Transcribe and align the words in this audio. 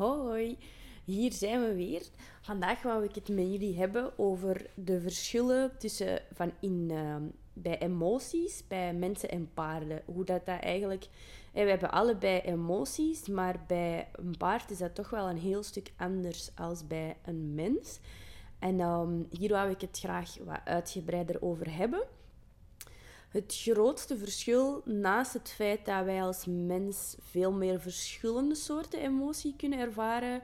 Hoi, 0.00 0.58
hier 1.04 1.32
zijn 1.32 1.60
we 1.60 1.74
weer. 1.74 2.02
Vandaag 2.40 2.82
wou 2.82 3.04
ik 3.04 3.14
het 3.14 3.28
met 3.28 3.50
jullie 3.50 3.78
hebben 3.78 4.18
over 4.18 4.66
de 4.74 5.00
verschillen 5.00 5.78
tussen 5.78 6.22
van 6.32 6.52
in, 6.60 6.90
ehm, 6.90 7.22
bij 7.52 7.78
emoties, 7.78 8.66
bij 8.68 8.94
mensen 8.94 9.28
en 9.28 9.50
paarden. 9.54 10.02
Hoe 10.04 10.24
dat, 10.24 10.46
dat 10.46 10.60
eigenlijk... 10.60 11.06
we 11.52 11.60
hebben 11.60 11.90
allebei 11.90 12.40
emoties, 12.40 13.28
maar 13.28 13.64
bij 13.66 14.08
een 14.12 14.36
paard 14.36 14.70
is 14.70 14.78
dat 14.78 14.94
toch 14.94 15.10
wel 15.10 15.28
een 15.28 15.38
heel 15.38 15.62
stuk 15.62 15.92
anders 15.96 16.50
als 16.54 16.86
bij 16.86 17.16
een 17.24 17.54
mens. 17.54 17.98
En 18.58 18.80
um, 18.80 19.26
hier 19.30 19.50
wou 19.50 19.70
ik 19.70 19.80
het 19.80 19.98
graag 19.98 20.36
wat 20.44 20.60
uitgebreider 20.64 21.42
over 21.42 21.76
hebben. 21.76 22.02
Het 23.30 23.60
grootste 23.62 24.16
verschil, 24.16 24.82
naast 24.84 25.32
het 25.32 25.50
feit 25.50 25.84
dat 25.84 26.04
wij 26.04 26.22
als 26.22 26.46
mens 26.46 27.16
veel 27.20 27.52
meer 27.52 27.80
verschillende 27.80 28.54
soorten 28.54 29.00
emotie 29.00 29.54
kunnen 29.56 29.78
ervaren, 29.78 30.42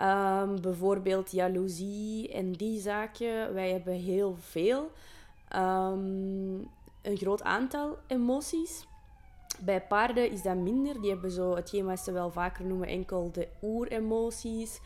um, 0.00 0.60
bijvoorbeeld 0.60 1.32
jaloezie 1.32 2.32
en 2.32 2.52
die 2.52 2.80
zaken, 2.80 3.54
wij 3.54 3.70
hebben 3.70 3.94
heel 3.94 4.36
veel, 4.40 4.90
um, 5.56 6.68
een 7.02 7.16
groot 7.16 7.42
aantal 7.42 7.98
emoties. 8.06 8.86
Bij 9.60 9.82
paarden 9.82 10.30
is 10.30 10.42
dat 10.42 10.56
minder. 10.56 11.00
Die 11.00 11.10
hebben 11.10 11.30
zo 11.30 11.54
hetgeen 11.54 11.84
wat 11.84 12.00
ze 12.00 12.12
wel 12.12 12.30
vaker 12.30 12.64
noemen 12.64 12.88
enkel 12.88 13.32
de 13.32 13.48
oeremoties. 13.62 14.80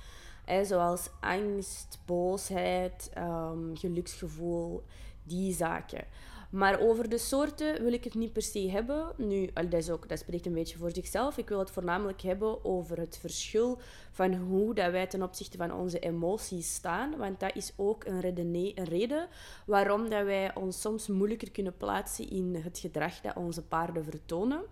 zoals 0.62 1.11
angst, 1.20 1.98
boosheid, 2.06 3.11
um, 3.19 3.77
geluksgevoel, 3.77 4.83
die 5.22 5.55
zaken. 5.55 6.05
Maar 6.51 6.80
over 6.80 7.09
de 7.09 7.19
soorten 7.19 7.83
wil 7.83 7.93
ik 7.93 8.05
het 8.05 8.15
niet 8.15 8.33
per 8.33 8.43
se 8.43 8.71
hebben. 8.71 9.12
Nu, 9.16 9.51
dat, 9.53 9.73
is 9.73 9.91
ook, 9.91 10.09
dat 10.09 10.19
spreekt 10.19 10.47
een 10.47 10.53
beetje 10.53 10.79
voor 10.79 10.91
zichzelf. 10.91 11.39
Ik 11.39 11.48
wil 11.48 11.59
het 11.59 11.70
voornamelijk 11.70 12.23
hebben 12.23 12.65
over 12.65 12.98
het 12.98 13.19
verschil 13.20 13.79
van 14.11 14.34
hoe 14.34 14.75
dat 14.75 14.91
wij 14.91 15.07
ten 15.07 15.23
opzichte 15.23 15.57
van 15.57 15.73
onze 15.73 15.98
emoties 15.98 16.75
staan. 16.75 17.17
Want 17.17 17.41
dat 17.41 17.56
is 17.56 17.73
ook 17.77 18.05
een, 18.05 18.36
een 18.36 18.84
reden 18.84 19.28
waarom 19.67 20.09
dat 20.09 20.25
wij 20.25 20.55
ons 20.55 20.81
soms 20.81 21.09
moeilijker 21.09 21.51
kunnen 21.51 21.77
plaatsen 21.77 22.31
in 22.31 22.55
het 22.55 22.79
gedrag 22.79 23.20
dat 23.20 23.36
onze 23.36 23.62
paarden 23.62 24.05
vertonen. 24.05 24.62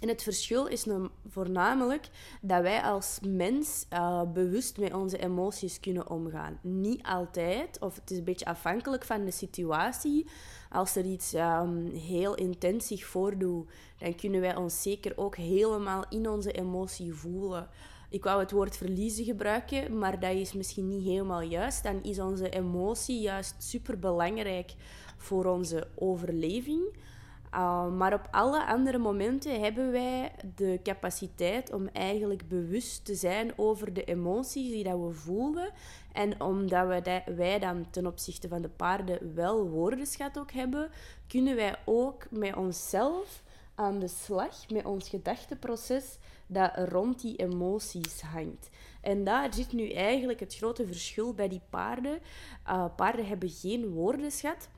En 0.00 0.08
het 0.08 0.22
verschil 0.22 0.66
is 0.66 0.86
voornamelijk 1.28 2.08
dat 2.40 2.62
wij 2.62 2.82
als 2.82 3.18
mens 3.26 3.86
uh, 3.92 4.22
bewust 4.32 4.78
met 4.78 4.94
onze 4.94 5.18
emoties 5.18 5.80
kunnen 5.80 6.10
omgaan. 6.10 6.58
Niet 6.62 7.02
altijd, 7.02 7.78
of 7.80 7.94
het 7.94 8.10
is 8.10 8.18
een 8.18 8.24
beetje 8.24 8.44
afhankelijk 8.44 9.04
van 9.04 9.24
de 9.24 9.30
situatie. 9.30 10.26
Als 10.74 10.96
er 10.96 11.04
iets 11.04 11.34
um, 11.34 11.86
heel 11.86 12.34
intens 12.34 12.86
zich 12.86 13.04
voordoet, 13.04 13.68
dan 13.98 14.14
kunnen 14.14 14.40
wij 14.40 14.56
ons 14.56 14.82
zeker 14.82 15.12
ook 15.16 15.36
helemaal 15.36 16.04
in 16.08 16.28
onze 16.28 16.52
emotie 16.52 17.14
voelen. 17.14 17.68
Ik 18.10 18.24
wou 18.24 18.40
het 18.40 18.50
woord 18.50 18.76
verliezen 18.76 19.24
gebruiken, 19.24 19.98
maar 19.98 20.20
dat 20.20 20.34
is 20.34 20.52
misschien 20.52 20.88
niet 20.88 21.04
helemaal 21.04 21.40
juist. 21.40 21.82
Dan 21.82 22.02
is 22.02 22.20
onze 22.20 22.48
emotie 22.48 23.20
juist 23.20 23.54
super 23.58 23.98
belangrijk 23.98 24.74
voor 25.16 25.44
onze 25.44 25.88
overleving. 25.94 26.96
Maar 27.96 28.12
op 28.12 28.28
alle 28.30 28.66
andere 28.66 28.98
momenten 28.98 29.60
hebben 29.60 29.92
wij 29.92 30.32
de 30.54 30.80
capaciteit 30.82 31.72
om 31.72 31.88
eigenlijk 31.88 32.48
bewust 32.48 33.04
te 33.04 33.14
zijn 33.14 33.52
over 33.56 33.92
de 33.92 34.04
emoties 34.04 34.70
die 34.70 34.84
dat 34.84 34.98
we 34.98 35.10
voelen. 35.10 35.70
En 36.12 36.40
omdat 36.40 36.86
we 36.86 37.22
wij 37.34 37.58
dan 37.58 37.90
ten 37.90 38.06
opzichte 38.06 38.48
van 38.48 38.62
de 38.62 38.68
paarden 38.68 39.34
wel 39.34 39.68
woordenschat 39.68 40.38
ook 40.38 40.52
hebben, 40.52 40.90
kunnen 41.28 41.56
wij 41.56 41.76
ook 41.84 42.30
met 42.30 42.56
onszelf 42.56 43.42
aan 43.74 43.98
de 43.98 44.08
slag, 44.08 44.70
met 44.70 44.84
ons 44.84 45.08
gedachteproces 45.08 46.18
dat 46.46 46.70
rond 46.76 47.20
die 47.20 47.36
emoties 47.36 48.20
hangt. 48.20 48.70
En 49.00 49.24
daar 49.24 49.54
zit 49.54 49.72
nu 49.72 49.90
eigenlijk 49.90 50.40
het 50.40 50.54
grote 50.54 50.86
verschil 50.86 51.34
bij 51.34 51.48
die 51.48 51.62
paarden. 51.70 52.18
Paarden 52.96 53.26
hebben 53.26 53.50
geen 53.50 53.88
woordenschat. 53.88 54.68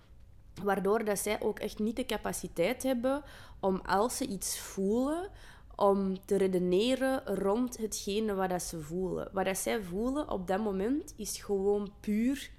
Waardoor 0.63 1.05
dat 1.05 1.19
zij 1.19 1.41
ook 1.41 1.59
echt 1.59 1.79
niet 1.79 1.97
de 1.97 2.07
capaciteit 2.07 2.83
hebben 2.83 3.23
om 3.61 3.81
als 3.85 4.17
ze 4.17 4.27
iets 4.27 4.59
voelen, 4.59 5.29
om 5.77 6.25
te 6.25 6.37
redeneren 6.37 7.27
rond 7.27 7.77
hetgene 7.77 8.35
wat 8.35 8.51
dat 8.51 8.63
ze 8.63 8.81
voelen. 8.81 9.29
Wat 9.33 9.45
dat 9.45 9.59
zij 9.59 9.83
voelen 9.83 10.31
op 10.31 10.47
dat 10.47 10.61
moment 10.61 11.15
is 11.17 11.43
gewoon 11.43 11.93
puur 12.01 12.51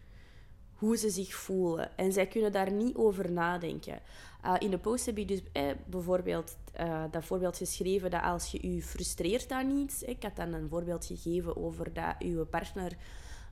hoe 0.74 0.98
ze 0.98 1.10
zich 1.10 1.34
voelen. 1.34 1.98
En 1.98 2.12
zij 2.12 2.28
kunnen 2.28 2.52
daar 2.52 2.72
niet 2.72 2.96
over 2.96 3.32
nadenken. 3.32 4.00
Uh, 4.46 4.54
in 4.60 4.70
de 4.70 4.78
post 4.78 5.06
heb 5.06 5.18
je 5.18 5.26
dus 5.26 5.42
eh, 5.52 5.64
bijvoorbeeld 5.86 6.58
uh, 6.80 7.04
dat 7.12 7.26
voorbeeld 7.26 7.58
geschreven 7.58 8.12
dat 8.12 8.22
als 8.22 8.52
je 8.52 8.74
je 8.74 8.82
frustreert 8.82 9.52
aan 9.52 9.70
iets... 9.70 10.04
ik 10.04 10.24
had 10.24 10.36
dan 10.36 10.54
een 10.54 10.70
voorbeeld 10.70 11.06
gegeven 11.06 11.58
over 11.58 11.94
dat 11.94 12.16
je 12.20 12.46
partner 12.50 12.98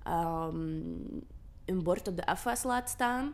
um, 0.08 1.24
een 1.66 1.84
bord 1.84 2.08
op 2.08 2.16
de 2.16 2.25
afwas 2.25 2.64
laat 2.64 2.90
staan 2.90 3.34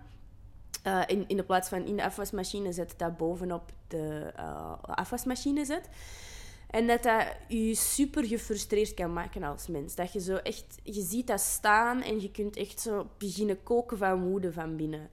uh, 0.83 1.01
in, 1.07 1.23
in 1.27 1.37
de 1.37 1.43
plaats 1.43 1.69
van 1.69 1.85
in 1.85 1.95
de 1.95 2.03
afwasmachine 2.03 2.71
zet, 2.71 2.93
dat 2.97 3.17
bovenop 3.17 3.71
de 3.87 4.33
uh, 4.37 4.73
afwasmachine 4.81 5.65
zet. 5.65 5.89
En 6.69 6.87
dat 6.87 7.03
dat 7.03 7.25
je 7.47 7.75
super 7.75 8.25
gefrustreerd 8.25 8.93
kan 8.93 9.13
maken 9.13 9.43
als 9.43 9.67
mens. 9.67 9.95
Dat 9.95 10.13
je 10.13 10.19
zo 10.19 10.35
echt, 10.35 10.79
je 10.83 11.01
ziet 11.01 11.27
dat 11.27 11.39
staan 11.39 12.01
en 12.01 12.21
je 12.21 12.31
kunt 12.31 12.57
echt 12.57 12.79
zo 12.79 13.07
beginnen 13.17 13.63
koken 13.63 13.97
van 13.97 14.29
woede 14.29 14.53
van 14.53 14.75
binnen. 14.75 15.09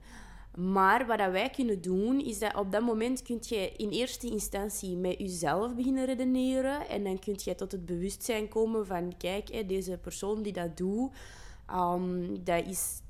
Maar 0.55 1.05
wat 1.05 1.17
dat 1.17 1.31
wij 1.31 1.49
kunnen 1.49 1.81
doen, 1.81 2.25
is 2.25 2.39
dat 2.39 2.55
op 2.55 2.71
dat 2.71 2.81
moment 2.81 3.21
kun 3.21 3.37
je 3.41 3.71
in 3.77 3.89
eerste 3.89 4.29
instantie 4.29 4.97
met 4.97 5.19
jezelf 5.19 5.75
beginnen 5.75 6.05
redeneren. 6.05 6.87
En 6.87 7.03
dan 7.03 7.19
kun 7.19 7.35
je 7.43 7.55
tot 7.55 7.71
het 7.71 7.85
bewustzijn 7.85 8.47
komen 8.47 8.85
van, 8.85 9.17
kijk, 9.17 9.67
deze 9.67 9.97
persoon 9.97 10.41
die 10.41 10.53
dat 10.53 10.77
doet, 10.77 11.11
um, 11.71 12.43
dat 12.43 12.65
is 12.65 13.01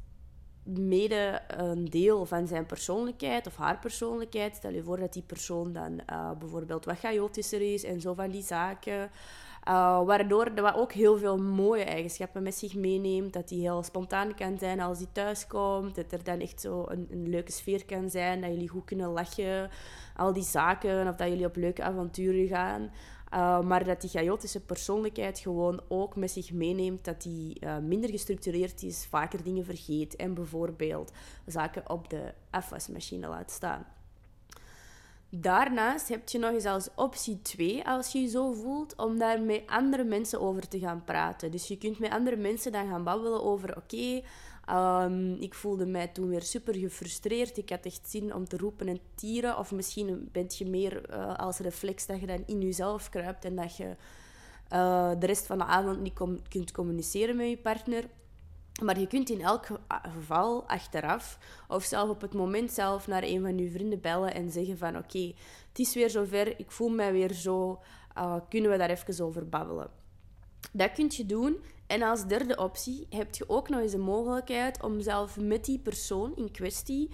mede 0.64 1.42
een 1.48 1.86
deel 1.86 2.26
van 2.26 2.48
zijn 2.48 2.66
persoonlijkheid 2.66 3.48
of 3.48 3.56
haar 3.56 3.80
persoonlijkheid. 3.80 4.56
Stel 4.56 4.72
je 4.72 4.84
voor 4.84 5.00
dat 5.00 5.14
die 5.14 5.24
persoon 5.24 5.74
dan 5.74 6.02
uh, 6.10 6.32
bijvoorbeeld 6.40 6.86
wat 6.86 7.00
chaotischer 7.00 7.74
is 7.74 7.84
en 7.84 8.02
zo 8.02 8.14
van 8.14 8.30
die 8.30 8.44
zaken. 8.44 9.12
Uh, 9.68 10.06
waardoor 10.06 10.56
dat 10.56 10.76
ook 10.76 10.92
heel 10.94 11.18
veel 11.18 11.38
mooie 11.38 11.84
eigenschappen 11.84 12.44
met 12.44 12.56
zich 12.56 12.76
meeneemt. 12.76 13.34
Dat 13.34 13.50
hij 13.50 13.60
heel 13.60 13.84
spontaan 13.84 14.36
kan 14.36 14.58
zijn 14.58 14.80
als 14.80 14.98
hij 14.98 15.08
thuiskomt. 15.12 15.96
Dat 15.96 16.12
er 16.12 16.24
dan 16.24 16.40
echt 16.40 16.62
zo 16.62 16.86
een, 16.88 17.08
een, 17.12 17.30
leuke 17.30 17.52
sfeer 17.52 17.86
kan 17.86 18.10
zijn. 18.10 18.42
Dat 18.42 18.50
jullie 18.50 18.70
goed 18.70 18.86
kunnen 18.86 19.10
lachen. 19.10 19.70
Al 20.16 20.34
die 20.34 20.44
zaken. 20.44 21.08
Of 21.08 21.16
dat 21.16 21.28
jullie 21.28 21.46
op 21.46 21.56
leuke 21.56 21.84
avonturen 21.84 22.48
gaan. 22.48 22.92
Uh, 23.34 23.62
maar 23.62 23.84
dat 23.84 24.02
die 24.02 24.10
chaotische 24.10 24.60
persoonlijkheid 24.60 25.40
gewoon 25.40 25.82
ook 25.88 26.16
met 26.16 26.32
zich 26.32 26.52
meeneemt 26.52 27.06
dat 27.06 27.24
hij 27.24 27.58
uh, 27.60 27.78
minder 27.78 28.10
gestructureerd 28.10 28.84
is, 28.84 29.06
vaker 29.10 29.44
dingen 29.44 29.66
vergeet 29.66 30.16
en 30.16 30.34
bijvoorbeeld 30.34 31.12
zaken 31.46 31.90
op 31.90 32.10
de 32.10 32.34
afwasmachine 32.50 33.28
laat 33.28 33.52
staan. 33.52 33.86
Daarnaast 35.32 36.08
heb 36.08 36.30
je 36.30 36.40
nog 36.40 36.52
eens 36.52 36.66
als 36.66 36.90
optie 36.96 37.42
2, 37.42 37.86
als 37.86 38.12
je 38.12 38.20
je 38.20 38.28
zo 38.28 38.54
voelt, 38.54 38.96
om 38.96 39.18
daar 39.18 39.42
met 39.42 39.64
andere 39.66 40.04
mensen 40.04 40.42
over 40.42 40.68
te 40.68 40.80
gaan 40.80 41.04
praten. 41.04 41.52
Dus 41.52 41.68
je 41.68 41.78
kunt 41.78 42.00
met 42.00 42.12
andere 42.12 42.36
mensen 42.36 42.72
dan 42.72 42.88
gaan 42.88 43.04
babbelen 43.04 43.44
over: 43.44 43.78
oké, 43.78 44.22
um, 44.72 45.34
ik 45.34 45.54
voelde 45.54 45.86
mij 45.86 46.08
toen 46.08 46.30
weer 46.30 46.42
super 46.42 46.76
gefrustreerd. 46.76 47.58
Ik 47.58 47.70
had 47.70 47.86
echt 47.86 48.10
zin 48.10 48.34
om 48.34 48.48
te 48.48 48.58
roepen 48.58 48.88
en 48.88 49.00
tieren. 49.16 49.58
Of 49.58 49.72
misschien 49.72 50.30
bent 50.32 50.58
je 50.58 50.66
meer 50.66 51.10
uh, 51.10 51.36
als 51.36 51.58
reflex 51.58 52.06
dat 52.06 52.20
je 52.20 52.26
dan 52.26 52.44
in 52.46 52.62
jezelf 52.62 53.10
kruipt 53.10 53.46
en 53.46 53.56
dat 53.56 53.78
je 53.78 53.96
uh, 54.74 55.12
de 55.20 55.26
rest 55.26 55.46
van 55.46 55.58
de 55.58 55.64
avond 55.64 56.02
niet 56.02 56.20
kunt 56.48 56.72
communiceren 56.72 57.36
met 57.36 57.50
je 57.50 57.58
partner. 57.58 58.04
Maar 58.82 59.00
je 59.00 59.08
kunt 59.08 59.30
in 59.30 59.42
elk 59.42 59.68
geval 59.88 60.68
achteraf 60.68 61.38
of 61.68 61.84
zelf 61.84 62.10
op 62.10 62.22
het 62.22 62.34
moment 62.34 62.72
zelf 62.72 63.08
naar 63.08 63.24
een 63.24 63.42
van 63.42 63.58
je 63.58 63.72
vrienden 63.72 64.02
bellen 64.02 64.34
en 64.34 64.52
zeggen 64.52 64.78
van 64.78 64.98
oké, 64.98 65.34
het 65.70 65.80
is 65.80 65.94
weer 65.94 66.10
zover, 66.10 66.60
ik 66.60 66.72
voel 66.72 66.90
mij 66.90 67.12
weer 67.12 67.34
zo, 67.34 67.80
uh, 68.18 68.36
kunnen 68.50 68.72
we 68.72 68.78
daar 68.78 68.90
even 68.90 69.26
over 69.26 69.50
babbelen. 69.50 69.99
Dat 70.72 70.92
kun 70.92 71.08
je 71.10 71.26
doen. 71.26 71.58
En 71.88 72.02
als 72.02 72.28
derde 72.28 72.58
optie 72.58 73.08
heb 73.10 73.36
je 73.36 73.50
ook 73.50 73.70
nog 73.70 73.80
eens 73.80 73.92
de 73.92 73.98
mogelijkheid 73.98 74.84
om 74.84 75.02
zelf 75.02 75.38
met 75.38 75.66
die 75.66 75.80
persoon 75.80 76.36
in 76.36 76.52
kwestie 76.52 77.10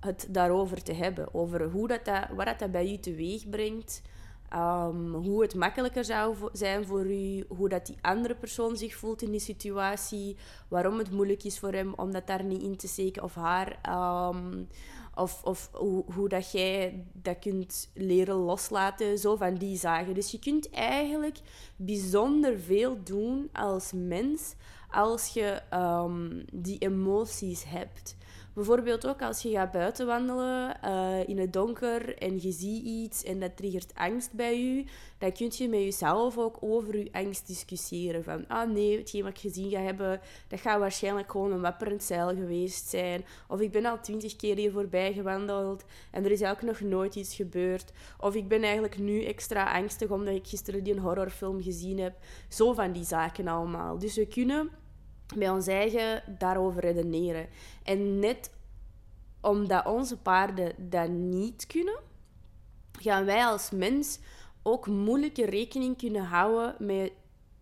het 0.00 0.26
daarover 0.30 0.82
te 0.82 0.92
hebben. 0.92 1.34
Over 1.34 1.70
hoe 1.70 1.88
dat, 1.88 2.04
dat, 2.04 2.28
wat 2.34 2.58
dat 2.58 2.70
bij 2.70 2.90
je 2.90 3.00
teweeg 3.00 3.48
brengt. 3.48 4.02
Um, 4.52 5.14
hoe 5.14 5.42
het 5.42 5.54
makkelijker 5.54 6.04
zou 6.04 6.36
zijn 6.52 6.86
voor 6.86 7.06
u, 7.06 7.44
hoe 7.48 7.68
dat 7.68 7.86
die 7.86 7.96
andere 8.00 8.34
persoon 8.34 8.76
zich 8.76 8.94
voelt 8.94 9.22
in 9.22 9.30
die 9.30 9.40
situatie, 9.40 10.36
waarom 10.68 10.98
het 10.98 11.10
moeilijk 11.10 11.44
is 11.44 11.58
voor 11.58 11.72
hem 11.72 11.92
om 11.94 12.12
dat 12.12 12.26
daar 12.26 12.44
niet 12.44 12.62
in 12.62 12.76
te 12.76 12.88
steken 12.88 13.22
of 13.22 13.34
haar, 13.34 13.78
um, 14.28 14.68
of, 15.14 15.42
of 15.44 15.70
hoe, 16.12 16.28
dat 16.28 16.52
jij 16.52 17.04
dat 17.12 17.38
kunt 17.38 17.90
leren 17.94 18.34
loslaten, 18.34 19.18
zo 19.18 19.36
van 19.36 19.54
die 19.54 19.78
zaken. 19.78 20.14
Dus 20.14 20.30
je 20.30 20.38
kunt 20.38 20.70
eigenlijk 20.70 21.38
bijzonder 21.76 22.60
veel 22.60 23.02
doen 23.02 23.48
als 23.52 23.92
mens 23.94 24.54
als 24.90 25.28
je 25.28 25.62
um, 25.74 26.44
die 26.52 26.78
emoties 26.78 27.64
hebt. 27.64 28.16
Bijvoorbeeld 28.54 29.06
ook 29.06 29.22
als 29.22 29.42
je 29.42 29.50
gaat 29.50 29.70
buiten 29.70 30.06
wandelen 30.06 30.76
uh, 30.84 31.28
in 31.28 31.38
het 31.38 31.52
donker 31.52 32.18
en 32.18 32.34
je 32.42 32.52
ziet 32.52 32.84
iets 32.84 33.24
en 33.24 33.40
dat 33.40 33.56
triggert 33.56 33.94
angst 33.94 34.32
bij 34.32 34.60
je, 34.60 34.84
dan 35.18 35.32
kun 35.32 35.50
je 35.52 35.68
met 35.68 35.80
jezelf 35.80 36.38
ook 36.38 36.56
over 36.60 36.98
je 36.98 37.08
angst 37.12 37.46
discussiëren. 37.46 38.24
Van, 38.24 38.48
ah 38.48 38.70
nee, 38.70 38.98
hetgeen 38.98 39.22
wat 39.22 39.30
ik 39.30 39.38
gezien 39.38 39.70
ga 39.70 39.80
hebben, 39.80 40.20
dat 40.48 40.60
gaat 40.60 40.78
waarschijnlijk 40.78 41.30
gewoon 41.30 41.52
een 41.52 41.60
wapperend 41.60 42.02
zeil 42.02 42.28
geweest 42.28 42.88
zijn. 42.88 43.24
Of 43.48 43.60
ik 43.60 43.72
ben 43.72 43.84
al 43.84 44.00
twintig 44.00 44.36
keer 44.36 44.56
hier 44.56 44.72
voorbij 44.72 45.12
gewandeld 45.12 45.84
en 46.10 46.24
er 46.24 46.30
is 46.30 46.42
ook 46.42 46.62
nog 46.62 46.80
nooit 46.80 47.14
iets 47.14 47.34
gebeurd. 47.34 47.92
Of 48.18 48.34
ik 48.34 48.48
ben 48.48 48.62
eigenlijk 48.62 48.98
nu 48.98 49.24
extra 49.24 49.72
angstig 49.72 50.10
omdat 50.10 50.34
ik 50.34 50.46
gisteren 50.46 50.84
die 50.84 51.00
horrorfilm 51.00 51.62
gezien 51.62 51.98
heb. 51.98 52.14
Zo 52.48 52.72
van 52.72 52.92
die 52.92 53.04
zaken 53.04 53.48
allemaal. 53.48 53.98
Dus 53.98 54.16
we 54.16 54.26
kunnen 54.26 54.70
bij 55.38 55.50
ons 55.50 55.66
eigen 55.66 56.22
daarover 56.38 56.80
redeneren. 56.80 57.48
En 57.82 58.18
net 58.18 58.50
omdat 59.40 59.86
onze 59.86 60.18
paarden 60.18 60.74
dat 60.90 61.08
niet 61.08 61.66
kunnen, 61.66 62.00
gaan 62.92 63.24
wij 63.24 63.46
als 63.46 63.70
mens 63.70 64.18
ook 64.62 64.86
moeilijke 64.86 65.44
rekening 65.44 65.96
kunnen 65.96 66.24
houden 66.24 66.74
met 66.78 67.12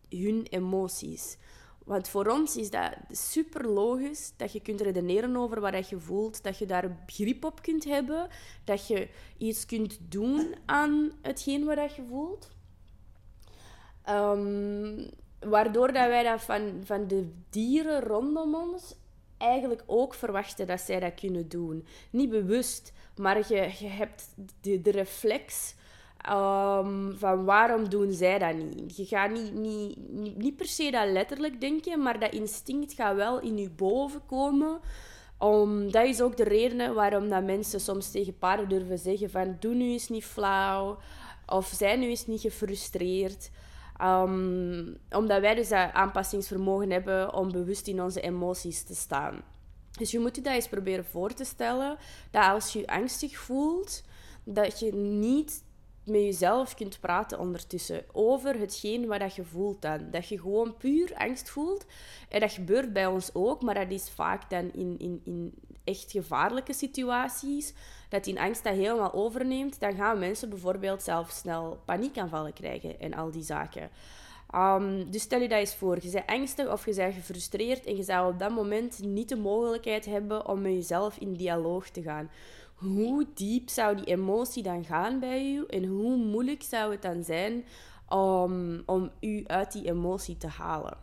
hun 0.08 0.46
emoties. 0.50 1.36
Want 1.84 2.08
voor 2.08 2.26
ons 2.26 2.56
is 2.56 2.70
dat 2.70 2.94
super 3.10 3.68
logisch 3.68 4.32
dat 4.36 4.52
je 4.52 4.60
kunt 4.60 4.80
redeneren 4.80 5.36
over 5.36 5.60
wat 5.60 5.88
je 5.88 5.98
voelt, 5.98 6.42
dat 6.42 6.58
je 6.58 6.66
daar 6.66 7.04
grip 7.06 7.44
op 7.44 7.62
kunt 7.62 7.84
hebben, 7.84 8.28
dat 8.64 8.86
je 8.86 9.08
iets 9.38 9.66
kunt 9.66 9.98
doen 10.08 10.54
aan 10.66 11.12
hetgeen 11.22 11.64
wat 11.64 11.94
je 11.94 12.02
voelt. 12.08 12.50
Um, 14.08 15.10
waardoor 15.44 15.92
dat 15.92 16.06
wij 16.06 16.22
dat 16.22 16.42
van, 16.42 16.80
van 16.84 17.06
de 17.06 17.32
dieren 17.50 18.00
rondom 18.00 18.54
ons 18.54 18.94
eigenlijk 19.38 19.82
ook 19.86 20.14
verwachten 20.14 20.66
dat 20.66 20.80
zij 20.80 21.00
dat 21.00 21.14
kunnen 21.14 21.48
doen. 21.48 21.86
Niet 22.10 22.30
bewust, 22.30 22.92
maar 23.16 23.38
je, 23.38 23.70
je 23.78 23.88
hebt 23.88 24.34
de, 24.60 24.80
de 24.80 24.90
reflex 24.90 25.74
um, 26.30 27.14
van 27.18 27.44
waarom 27.44 27.88
doen 27.88 28.12
zij 28.12 28.38
dat 28.38 28.54
niet. 28.54 28.96
Je 28.96 29.04
gaat 29.04 29.30
niet, 29.30 29.54
niet, 29.54 29.98
niet, 30.36 30.56
per 30.56 30.66
se 30.66 30.90
dat 30.90 31.08
letterlijk 31.08 31.60
denken, 31.60 32.02
maar 32.02 32.20
dat 32.20 32.32
instinct 32.32 32.92
gaat 32.92 33.16
wel 33.16 33.40
in 33.40 33.58
je 33.58 33.70
boven 33.70 34.26
komen. 34.26 34.80
Um, 35.40 35.90
dat 35.90 36.06
is 36.06 36.20
ook 36.20 36.36
de 36.36 36.44
reden 36.44 36.94
waarom 36.94 37.28
dat 37.28 37.44
mensen 37.44 37.80
soms 37.80 38.10
tegen 38.10 38.38
paarden 38.38 38.68
durven 38.68 38.98
zeggen 38.98 39.30
van 39.30 39.56
doe 39.60 39.74
nu 39.74 39.84
eens 39.84 40.08
niet 40.08 40.24
flauw 40.24 40.98
of 41.46 41.66
zijn 41.66 42.00
nu 42.00 42.06
eens 42.06 42.26
niet 42.26 42.40
gefrustreerd. 42.40 43.50
Um, 44.02 44.96
omdat 45.10 45.40
wij 45.40 45.54
dus 45.54 45.68
dat 45.68 45.92
aanpassingsvermogen 45.92 46.90
hebben 46.90 47.34
om 47.34 47.52
bewust 47.52 47.86
in 47.86 48.02
onze 48.02 48.20
emoties 48.20 48.82
te 48.82 48.94
staan. 48.94 49.42
Dus 49.98 50.10
je 50.10 50.18
moet 50.18 50.36
je 50.36 50.42
dat 50.42 50.52
eens 50.52 50.68
proberen 50.68 51.04
voor 51.04 51.32
te 51.34 51.44
stellen, 51.44 51.96
dat 52.30 52.44
als 52.44 52.72
je 52.72 52.86
angstig 52.86 53.36
voelt, 53.38 54.02
dat 54.44 54.78
je 54.78 54.94
niet 54.94 55.64
met 56.04 56.20
jezelf 56.20 56.74
kunt 56.74 57.00
praten 57.00 57.38
ondertussen 57.38 58.04
over 58.12 58.58
hetgeen 58.58 59.06
wat 59.06 59.34
je 59.34 59.44
voelt 59.44 59.82
dan. 59.82 60.10
Dat 60.10 60.28
je 60.28 60.40
gewoon 60.40 60.76
puur 60.76 61.14
angst 61.14 61.50
voelt. 61.50 61.86
En 62.28 62.40
dat 62.40 62.52
gebeurt 62.52 62.92
bij 62.92 63.06
ons 63.06 63.30
ook, 63.34 63.62
maar 63.62 63.74
dat 63.74 63.90
is 63.90 64.10
vaak 64.10 64.50
dan 64.50 64.72
in, 64.72 64.98
in, 64.98 65.20
in 65.24 65.54
echt 65.84 66.10
gevaarlijke 66.10 66.72
situaties, 66.72 67.74
dat 68.08 68.24
die 68.24 68.40
angst 68.40 68.64
dat 68.64 68.74
helemaal 68.74 69.12
overneemt, 69.12 69.80
dan 69.80 69.94
gaan 69.94 70.18
mensen 70.18 70.48
bijvoorbeeld 70.48 71.02
zelf 71.02 71.30
snel 71.30 71.80
paniekaanvallen 71.84 72.52
krijgen 72.52 73.00
en 73.00 73.14
al 73.14 73.30
die 73.30 73.42
zaken. 73.42 73.90
Um, 74.54 75.10
dus 75.10 75.22
stel 75.22 75.40
je 75.40 75.48
dat 75.48 75.58
eens 75.58 75.74
voor. 75.74 75.98
Je 76.02 76.10
bent 76.10 76.26
angstig 76.26 76.72
of 76.72 76.86
je 76.86 76.94
bent 76.94 77.14
gefrustreerd 77.14 77.86
en 77.86 77.96
je 77.96 78.02
zou 78.02 78.32
op 78.32 78.38
dat 78.38 78.50
moment 78.50 79.02
niet 79.02 79.28
de 79.28 79.36
mogelijkheid 79.36 80.04
hebben 80.04 80.48
om 80.48 80.60
met 80.60 80.72
jezelf 80.72 81.16
in 81.16 81.34
dialoog 81.34 81.88
te 81.88 82.02
gaan. 82.02 82.30
Hoe 82.74 83.26
diep 83.34 83.68
zou 83.68 83.96
die 83.96 84.04
emotie 84.04 84.62
dan 84.62 84.84
gaan 84.84 85.20
bij 85.20 85.52
je 85.52 85.66
en 85.66 85.84
hoe 85.84 86.16
moeilijk 86.16 86.62
zou 86.62 86.92
het 86.92 87.02
dan 87.02 87.24
zijn 87.24 87.64
om, 88.08 88.82
om 88.86 89.10
u 89.20 89.44
uit 89.46 89.72
die 89.72 89.84
emotie 89.84 90.36
te 90.36 90.48
halen? 90.48 91.01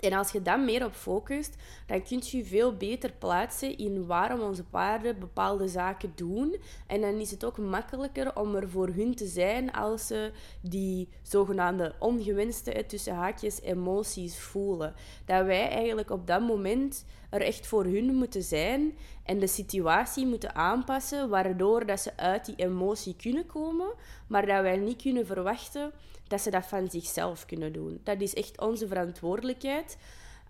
En 0.00 0.12
als 0.12 0.32
je 0.32 0.42
dan 0.42 0.64
meer 0.64 0.84
op 0.84 0.92
focust, 0.92 1.56
dan 1.86 2.02
kun 2.02 2.22
je 2.24 2.36
je 2.36 2.44
veel 2.44 2.76
beter 2.76 3.12
plaatsen 3.18 3.78
in 3.78 4.06
waarom 4.06 4.40
onze 4.40 4.64
paarden 4.64 5.18
bepaalde 5.18 5.68
zaken 5.68 6.12
doen. 6.14 6.56
En 6.86 7.00
dan 7.00 7.14
is 7.14 7.30
het 7.30 7.44
ook 7.44 7.58
makkelijker 7.58 8.36
om 8.36 8.54
er 8.54 8.70
voor 8.70 8.88
hun 8.88 9.14
te 9.14 9.26
zijn 9.26 9.72
als 9.72 10.06
ze 10.06 10.32
die 10.60 11.08
zogenaamde 11.22 11.94
ongewenste, 11.98 12.84
tussen 12.86 13.14
haakjes, 13.14 13.60
emoties 13.60 14.38
voelen. 14.38 14.94
Dat 15.24 15.44
wij 15.44 15.68
eigenlijk 15.68 16.10
op 16.10 16.26
dat 16.26 16.40
moment 16.40 17.04
er 17.32 17.42
echt 17.42 17.66
voor 17.66 17.84
hun 17.84 18.14
moeten 18.14 18.42
zijn 18.42 18.96
en 19.24 19.38
de 19.38 19.46
situatie 19.46 20.26
moeten 20.26 20.54
aanpassen, 20.54 21.28
waardoor 21.28 21.86
dat 21.86 22.00
ze 22.00 22.16
uit 22.16 22.44
die 22.44 22.56
emotie 22.56 23.16
kunnen 23.16 23.46
komen, 23.46 23.94
maar 24.26 24.46
dat 24.46 24.62
wij 24.62 24.76
niet 24.76 25.02
kunnen 25.02 25.26
verwachten 25.26 25.92
dat 26.28 26.40
ze 26.40 26.50
dat 26.50 26.66
van 26.66 26.90
zichzelf 26.90 27.46
kunnen 27.46 27.72
doen. 27.72 28.00
Dat 28.02 28.20
is 28.20 28.34
echt 28.34 28.60
onze 28.60 28.86
verantwoordelijkheid. 28.88 29.96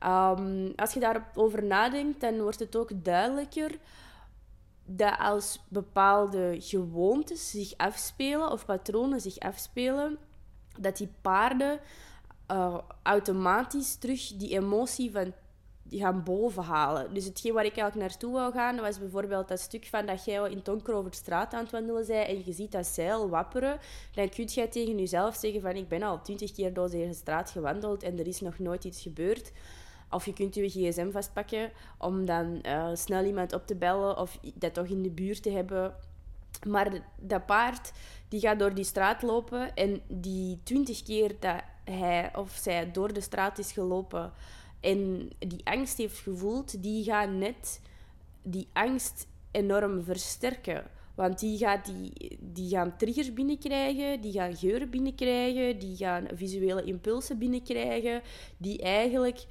Um, 0.04 0.72
als 0.76 0.92
je 0.92 1.00
daarover 1.00 1.64
nadenkt, 1.64 2.20
dan 2.20 2.40
wordt 2.40 2.58
het 2.58 2.76
ook 2.76 2.90
duidelijker 3.04 3.78
dat 4.84 5.18
als 5.18 5.64
bepaalde 5.68 6.56
gewoontes 6.58 7.50
zich 7.50 7.76
afspelen 7.76 8.50
of 8.50 8.64
patronen 8.64 9.20
zich 9.20 9.38
afspelen, 9.38 10.18
dat 10.78 10.96
die 10.96 11.12
paarden 11.20 11.80
uh, 12.50 12.78
automatisch 13.02 13.96
terug 13.96 14.32
die 14.36 14.58
emotie 14.58 15.10
van 15.10 15.32
gaan 15.98 16.22
bovenhalen. 16.22 17.14
Dus 17.14 17.24
hetgeen 17.24 17.52
waar 17.52 17.64
ik 17.64 17.76
eigenlijk 17.76 18.08
naartoe 18.10 18.32
wou 18.32 18.52
gaan, 18.52 18.76
was 18.76 18.98
bijvoorbeeld 18.98 19.48
dat 19.48 19.60
stuk 19.60 19.86
van 19.86 20.06
dat 20.06 20.24
jij 20.24 20.50
in 20.50 20.62
Tonker 20.62 20.94
over 20.94 21.10
de 21.10 21.16
straat 21.16 21.54
aan 21.54 21.62
het 21.62 21.72
wandelen 21.72 22.06
bent 22.06 22.28
en 22.28 22.42
je 22.44 22.52
ziet 22.52 22.72
dat 22.72 22.86
zeil 22.86 23.28
wapperen. 23.28 23.78
Dan 24.14 24.28
kun 24.28 24.48
je 24.50 24.68
tegen 24.68 24.98
jezelf 24.98 25.36
zeggen 25.36 25.60
van 25.60 25.76
ik 25.76 25.88
ben 25.88 26.02
al 26.02 26.22
twintig 26.22 26.52
keer 26.52 26.72
door 26.72 26.90
deze 26.90 27.14
straat 27.14 27.50
gewandeld 27.50 28.02
en 28.02 28.18
er 28.18 28.26
is 28.26 28.40
nog 28.40 28.58
nooit 28.58 28.84
iets 28.84 29.02
gebeurd. 29.02 29.52
Of 30.10 30.26
je 30.26 30.32
kunt 30.32 30.54
je 30.54 30.68
gsm 30.68 31.10
vastpakken 31.10 31.70
om 31.98 32.26
dan 32.26 32.58
uh, 32.66 32.88
snel 32.94 33.24
iemand 33.24 33.52
op 33.52 33.66
te 33.66 33.76
bellen 33.76 34.18
of 34.18 34.38
dat 34.54 34.74
toch 34.74 34.86
in 34.86 35.02
de 35.02 35.10
buurt 35.10 35.42
te 35.42 35.50
hebben. 35.50 35.94
Maar 36.66 36.90
dat 37.16 37.46
paard 37.46 37.92
die 38.28 38.40
gaat 38.40 38.58
door 38.58 38.74
die 38.74 38.84
straat 38.84 39.22
lopen 39.22 39.74
en 39.74 40.02
die 40.08 40.60
twintig 40.62 41.02
keer 41.02 41.34
dat 41.40 41.62
hij 41.84 42.36
of 42.36 42.50
zij 42.50 42.90
door 42.90 43.12
de 43.12 43.20
straat 43.20 43.58
is 43.58 43.72
gelopen 43.72 44.32
en 44.82 45.30
die 45.38 45.60
angst 45.64 45.98
heeft 45.98 46.18
gevoeld, 46.18 46.82
die 46.82 47.04
gaat 47.04 47.30
net 47.30 47.80
die 48.42 48.68
angst 48.72 49.26
enorm 49.50 50.04
versterken. 50.04 50.84
Want 51.14 51.38
die, 51.38 51.58
gaat 51.58 51.84
die, 51.84 52.38
die 52.40 52.68
gaan 52.68 52.96
triggers 52.96 53.32
binnenkrijgen, 53.32 54.20
die 54.20 54.32
gaan 54.32 54.56
geuren 54.56 54.90
binnenkrijgen, 54.90 55.78
die 55.78 55.96
gaan 55.96 56.28
visuele 56.34 56.84
impulsen 56.84 57.38
binnenkrijgen, 57.38 58.22
die 58.56 58.82
eigenlijk 58.82 59.46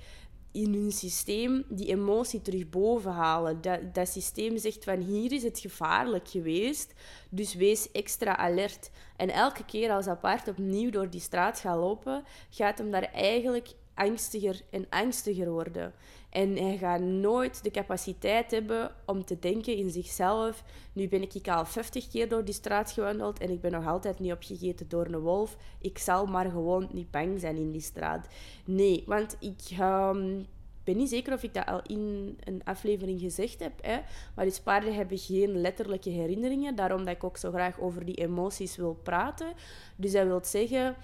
in 0.51 0.73
hun 0.73 0.91
systeem 0.91 1.63
die 1.69 1.87
emotie 1.87 2.41
terug 2.41 2.69
boven 2.69 3.11
halen. 3.11 3.61
Dat, 3.61 3.93
dat 3.93 4.09
systeem 4.09 4.57
zegt 4.57 4.83
van 4.83 4.99
hier 4.99 5.31
is 5.31 5.43
het 5.43 5.59
gevaarlijk 5.59 6.27
geweest, 6.27 6.93
dus 7.29 7.55
wees 7.55 7.91
extra 7.91 8.37
alert. 8.37 8.91
En 9.15 9.29
elke 9.29 9.65
keer 9.65 9.91
als 9.91 10.05
dat 10.05 10.21
paard 10.21 10.47
opnieuw 10.47 10.89
door 10.89 11.09
die 11.09 11.21
straat 11.21 11.59
gaat 11.59 11.77
lopen, 11.77 12.23
gaat 12.49 12.77
hem 12.77 12.91
daar 12.91 13.03
eigenlijk 13.13 13.73
angstiger 14.01 14.61
en 14.69 14.85
angstiger 14.89 15.51
worden. 15.51 15.93
En 16.29 16.57
hij 16.57 16.77
gaat 16.77 17.01
nooit 17.01 17.63
de 17.63 17.71
capaciteit 17.71 18.51
hebben 18.51 18.91
om 19.05 19.25
te 19.25 19.39
denken 19.39 19.75
in 19.75 19.89
zichzelf. 19.89 20.63
Nu 20.93 21.07
ben 21.07 21.21
ik 21.21 21.47
al 21.47 21.65
50 21.65 22.07
keer 22.07 22.29
door 22.29 22.45
die 22.45 22.53
straat 22.53 22.91
gewandeld 22.91 23.39
en 23.39 23.49
ik 23.49 23.61
ben 23.61 23.71
nog 23.71 23.87
altijd 23.87 24.19
niet 24.19 24.31
opgegeten 24.31 24.89
door 24.89 25.05
een 25.05 25.19
wolf. 25.19 25.57
Ik 25.79 25.97
zal 25.97 26.25
maar 26.25 26.49
gewoon 26.49 26.89
niet 26.91 27.11
bang 27.11 27.39
zijn 27.39 27.55
in 27.55 27.71
die 27.71 27.81
straat. 27.81 28.27
Nee, 28.65 29.03
want 29.05 29.37
ik 29.39 29.77
um, 29.79 30.45
ben 30.83 30.97
niet 30.97 31.09
zeker 31.09 31.33
of 31.33 31.43
ik 31.43 31.53
dat 31.53 31.65
al 31.65 31.81
in 31.87 32.37
een 32.43 32.61
aflevering 32.63 33.19
gezegd 33.19 33.59
heb. 33.59 33.73
Hè? 33.81 33.99
Maar 34.35 34.45
die 34.45 34.61
paarden 34.63 34.95
hebben 34.95 35.17
geen 35.17 35.61
letterlijke 35.61 36.09
herinneringen. 36.09 36.75
Daarom 36.75 37.05
dat 37.05 37.15
ik 37.15 37.23
ook 37.23 37.37
zo 37.37 37.51
graag 37.51 37.79
over 37.79 38.05
die 38.05 38.15
emoties 38.15 38.75
wil 38.75 38.99
praten. 39.03 39.53
Dus 39.95 40.11
dat 40.11 40.25
wil 40.25 40.39
zeggen 40.43 40.95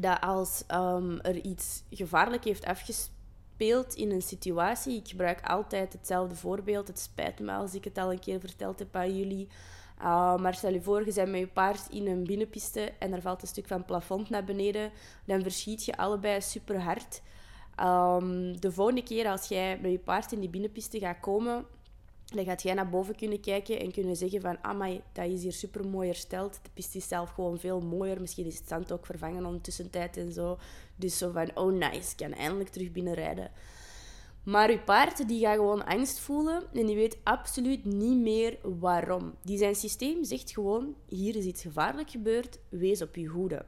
dat 0.00 0.20
als 0.20 0.64
um, 0.74 1.20
er 1.20 1.36
iets 1.36 1.82
gevaarlijk 1.90 2.44
heeft 2.44 2.64
afgespeeld 2.64 3.94
in 3.94 4.10
een 4.10 4.22
situatie, 4.22 4.96
ik 4.96 5.08
gebruik 5.08 5.48
altijd 5.48 5.92
hetzelfde 5.92 6.34
voorbeeld. 6.34 6.88
Het 6.88 6.98
spijt 6.98 7.40
me 7.40 7.52
als 7.52 7.74
ik 7.74 7.84
het 7.84 7.98
al 7.98 8.12
een 8.12 8.20
keer 8.20 8.40
verteld 8.40 8.78
heb 8.78 8.96
aan 8.96 9.16
jullie. 9.16 9.48
Uh, 9.98 10.36
maar 10.36 10.54
stel 10.54 10.72
je 10.72 10.82
voor, 10.82 11.06
je 11.06 11.12
bent 11.12 11.30
met 11.30 11.40
je 11.40 11.46
paard 11.46 11.88
in 11.90 12.06
een 12.06 12.24
binnenpiste 12.24 12.92
en 12.98 13.12
er 13.12 13.20
valt 13.20 13.42
een 13.42 13.48
stuk 13.48 13.66
van 13.66 13.84
plafond 13.84 14.30
naar 14.30 14.44
beneden. 14.44 14.90
Dan 15.24 15.42
verschiet 15.42 15.84
je 15.84 15.96
allebei 15.96 16.40
super 16.40 16.80
hard. 16.80 17.22
Um, 17.80 18.60
de 18.60 18.72
volgende 18.72 19.02
keer 19.02 19.28
als 19.28 19.48
jij 19.48 19.78
met 19.80 19.90
je 19.90 19.98
paard 19.98 20.32
in 20.32 20.40
die 20.40 20.48
binnenpiste 20.48 20.98
gaat 20.98 21.20
komen, 21.20 21.66
dan 22.36 22.44
gaat 22.44 22.62
jij 22.62 22.74
naar 22.74 22.88
boven 22.88 23.16
kunnen 23.16 23.40
kijken 23.40 23.80
en 23.80 23.92
kunnen 23.92 24.16
zeggen 24.16 24.40
van... 24.40 24.58
Amai, 24.62 25.02
dat 25.12 25.26
is 25.26 25.42
hier 25.42 25.52
super 25.52 25.88
mooi 25.88 26.08
hersteld. 26.08 26.58
De 26.62 26.70
piste 26.74 26.98
is 26.98 27.08
zelf 27.08 27.30
gewoon 27.30 27.58
veel 27.58 27.80
mooier. 27.80 28.20
Misschien 28.20 28.46
is 28.46 28.58
het 28.58 28.68
zand 28.68 28.92
ook 28.92 29.06
vervangen 29.06 29.44
ondertussen 29.44 29.90
tijd 29.90 30.16
en 30.16 30.32
zo. 30.32 30.58
Dus 30.96 31.18
zo 31.18 31.30
van, 31.30 31.56
oh 31.56 31.72
nice, 31.72 32.10
ik 32.10 32.16
kan 32.16 32.32
eindelijk 32.32 32.68
terug 32.68 32.92
binnenrijden. 32.92 33.50
Maar 34.42 34.70
uw 34.70 34.82
paard 34.84 35.28
die 35.28 35.40
gaat 35.40 35.54
gewoon 35.54 35.84
angst 35.84 36.18
voelen 36.18 36.62
en 36.72 36.86
die 36.86 36.96
weet 36.96 37.18
absoluut 37.22 37.84
niet 37.84 38.18
meer 38.18 38.58
waarom. 38.62 39.34
Die 39.42 39.58
zijn 39.58 39.74
systeem 39.74 40.24
zegt 40.24 40.50
gewoon, 40.50 40.96
hier 41.08 41.36
is 41.36 41.44
iets 41.44 41.62
gevaarlijk 41.62 42.10
gebeurd, 42.10 42.58
wees 42.68 43.02
op 43.02 43.16
je 43.16 43.26
hoede. 43.26 43.64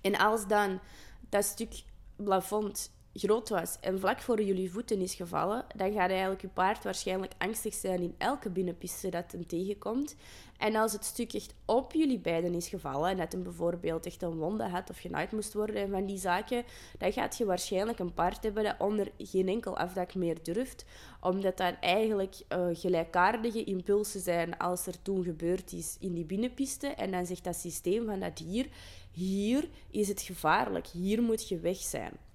En 0.00 0.16
als 0.18 0.46
dan 0.46 0.80
dat 1.28 1.44
stuk 1.44 1.82
plafond 2.16 2.95
groot 3.18 3.48
was 3.48 3.76
en 3.80 4.00
vlak 4.00 4.20
voor 4.20 4.42
jullie 4.42 4.70
voeten 4.70 5.00
is 5.00 5.14
gevallen, 5.14 5.64
dan 5.76 5.92
gaat 5.92 6.10
eigenlijk 6.10 6.40
je 6.40 6.48
paard 6.48 6.84
waarschijnlijk 6.84 7.32
angstig 7.38 7.74
zijn 7.74 8.00
in 8.00 8.14
elke 8.18 8.50
binnenpiste 8.50 9.08
dat 9.08 9.32
hem 9.32 9.46
tegenkomt. 9.46 10.16
En 10.58 10.76
als 10.76 10.92
het 10.92 11.04
stuk 11.04 11.32
echt 11.32 11.54
op 11.64 11.92
jullie 11.92 12.18
beiden 12.18 12.54
is 12.54 12.68
gevallen 12.68 13.10
en 13.10 13.16
dat 13.16 13.32
hem 13.32 13.42
bijvoorbeeld 13.42 14.06
echt 14.06 14.22
een 14.22 14.36
wonde 14.36 14.68
had 14.68 14.90
of 14.90 14.98
genaaid 14.98 15.32
moest 15.32 15.52
worden 15.52 15.76
en 15.76 15.90
van 15.90 16.06
die 16.06 16.18
zaken, 16.18 16.64
dan 16.98 17.12
gaat 17.12 17.36
je 17.36 17.44
waarschijnlijk 17.44 17.98
een 17.98 18.14
paard 18.14 18.42
hebben 18.42 18.64
dat 18.64 18.74
onder 18.78 19.10
geen 19.18 19.48
enkel 19.48 19.76
afdak 19.76 20.14
meer 20.14 20.42
durft, 20.42 20.84
omdat 21.20 21.56
dat 21.56 21.74
eigenlijk 21.80 22.34
uh, 22.48 22.66
gelijkaardige 22.72 23.64
impulsen 23.64 24.20
zijn 24.20 24.58
als 24.58 24.86
er 24.86 25.02
toen 25.02 25.24
gebeurd 25.24 25.72
is 25.72 25.96
in 26.00 26.14
die 26.14 26.24
binnenpiste. 26.24 26.86
En 26.86 27.10
dan 27.10 27.26
zegt 27.26 27.44
dat 27.44 27.56
systeem 27.56 28.06
van 28.06 28.20
dat 28.20 28.36
dier, 28.36 28.68
hier 29.10 29.68
is 29.90 30.08
het 30.08 30.20
gevaarlijk, 30.20 30.86
hier 30.86 31.22
moet 31.22 31.48
je 31.48 31.58
weg 31.58 31.76
zijn. 31.76 32.25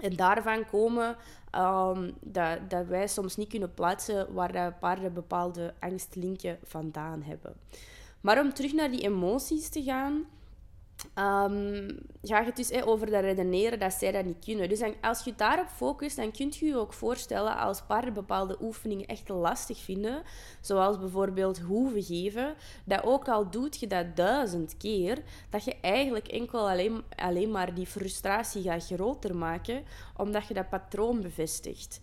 En 0.00 0.16
daarvan 0.16 0.66
komen 0.66 1.16
um, 1.56 2.14
dat, 2.20 2.70
dat 2.70 2.86
wij 2.86 3.08
soms 3.08 3.36
niet 3.36 3.48
kunnen 3.48 3.74
plaatsen 3.74 4.32
waar 4.34 4.72
paarden 4.72 5.12
bepaalde 5.12 5.74
angstlinken 5.80 6.58
vandaan 6.62 7.22
hebben. 7.22 7.54
Maar 8.20 8.40
om 8.40 8.54
terug 8.54 8.72
naar 8.72 8.90
die 8.90 9.02
emoties 9.02 9.68
te 9.68 9.82
gaan, 9.82 10.24
um, 11.14 11.98
gaat 12.22 12.46
het 12.46 12.56
dus 12.56 12.82
over 12.82 13.10
dat 13.10 13.22
redeneren 13.22 13.78
dat 13.78 13.92
zij 13.92 14.12
dat 14.12 14.24
niet 14.24 14.44
kunnen. 14.44 14.68
Dus 14.68 14.82
als 15.00 15.24
je 15.24 15.32
daarop 15.36 15.66
focust, 15.66 16.16
dan 16.16 16.30
kunt 16.30 16.56
je 16.56 16.66
je 16.66 16.76
ook 16.76 16.92
voorstellen 16.92 17.56
als 17.56 17.82
paarden 17.82 18.14
bepaalde 18.14 18.56
oefeningen 18.60 19.06
echt 19.06 19.28
lastig 19.28 19.78
vinden, 19.78 20.22
zoals 20.60 20.98
bijvoorbeeld 20.98 21.58
hoeven 21.58 22.02
geven, 22.02 22.54
dat 22.84 23.04
ook 23.04 23.28
al 23.28 23.50
doet 23.50 23.80
je 23.80 23.86
dat 23.86 24.16
duizend 24.16 24.76
keer, 24.76 25.22
dat 25.50 25.64
je 25.64 25.76
eigenlijk 25.80 26.28
enkel 26.28 26.70
alleen, 26.70 27.02
alleen 27.16 27.50
maar 27.50 27.74
die 27.74 27.86
frustratie 27.86 28.62
gaat 28.62 28.86
groter 28.86 29.36
maken, 29.36 29.82
omdat 30.16 30.46
je 30.46 30.54
dat 30.54 30.68
patroon 30.68 31.20
bevestigt. 31.20 32.00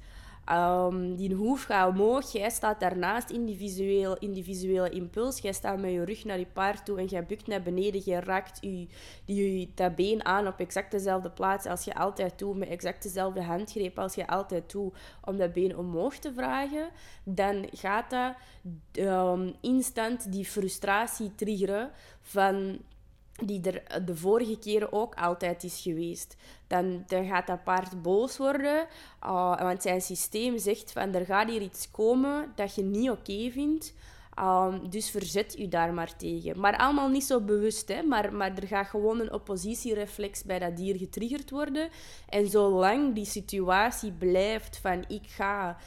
Um, 0.51 1.15
die 1.15 1.33
hoef 1.33 1.63
gaat 1.63 1.89
omhoog, 1.89 2.31
jij 2.31 2.49
staat 2.49 2.79
daarnaast 2.79 3.29
in 3.29 3.45
die, 3.45 3.57
visueel, 3.57 4.17
in 4.17 4.33
die 4.33 4.43
visuele 4.43 4.89
impuls. 4.89 5.39
Jij 5.39 5.53
staat 5.53 5.79
met 5.79 5.91
je 5.91 6.03
rug 6.03 6.25
naar 6.25 6.39
je 6.39 6.45
paard 6.45 6.85
toe 6.85 6.99
en 6.99 7.05
jij 7.05 7.25
bukt 7.25 7.47
naar 7.47 7.61
beneden. 7.61 8.01
Je 8.05 8.19
raakt 8.19 8.59
je, 9.25 9.69
dat 9.75 9.95
been 9.95 10.25
aan 10.25 10.47
op 10.47 10.59
exact 10.59 10.91
dezelfde 10.91 11.29
plaats 11.29 11.65
als 11.65 11.83
je 11.83 11.95
altijd 11.95 12.39
doet, 12.39 12.57
met 12.57 12.67
exact 12.67 13.03
dezelfde 13.03 13.43
handgreep 13.43 13.99
als 13.99 14.15
je 14.15 14.27
altijd 14.27 14.71
doet, 14.71 14.95
om 15.23 15.37
dat 15.37 15.53
been 15.53 15.77
omhoog 15.77 16.15
te 16.15 16.33
vragen. 16.33 16.89
Dan 17.23 17.67
gaat 17.71 18.09
dat 18.09 18.35
um, 18.91 19.53
instant 19.61 20.31
die 20.31 20.45
frustratie 20.45 21.35
triggeren 21.35 21.91
van 22.21 22.79
die 23.45 23.61
er 23.61 24.05
de 24.05 24.15
vorige 24.15 24.57
keren 24.59 24.93
ook 24.93 25.15
altijd 25.15 25.63
is 25.63 25.81
geweest. 25.81 26.35
Dan, 26.67 27.03
dan 27.07 27.25
gaat 27.25 27.47
dat 27.47 27.63
paard 27.63 28.01
boos 28.01 28.37
worden, 28.37 28.87
uh, 29.23 29.61
want 29.61 29.81
zijn 29.81 30.01
systeem 30.01 30.57
zegt 30.57 30.91
van 30.91 31.13
er 31.13 31.25
gaat 31.25 31.49
hier 31.49 31.61
iets 31.61 31.91
komen 31.91 32.51
dat 32.55 32.75
je 32.75 32.83
niet 32.83 33.09
oké 33.09 33.49
vindt. 33.51 33.93
Um, 34.39 34.89
dus 34.89 35.09
verzet 35.09 35.59
u 35.59 35.67
daar 35.67 35.93
maar 35.93 36.17
tegen. 36.17 36.59
Maar 36.59 36.77
allemaal 36.77 37.09
niet 37.09 37.23
zo 37.23 37.41
bewust, 37.41 37.87
hè? 37.87 38.01
Maar, 38.01 38.33
maar 38.33 38.55
er 38.55 38.67
gaat 38.67 38.87
gewoon 38.87 39.19
een 39.19 39.33
oppositiereflex 39.33 40.43
bij 40.43 40.59
dat 40.59 40.77
dier 40.77 40.95
getriggerd 40.97 41.49
worden. 41.49 41.89
En 42.29 42.47
zolang 42.47 43.15
die 43.15 43.25
situatie 43.25 44.11
blijft 44.11 44.77
van 44.77 45.03
ik 45.07 45.23
ga 45.27 45.77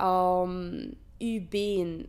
um, 0.00 0.94
uw 1.18 1.48
been 1.48 2.06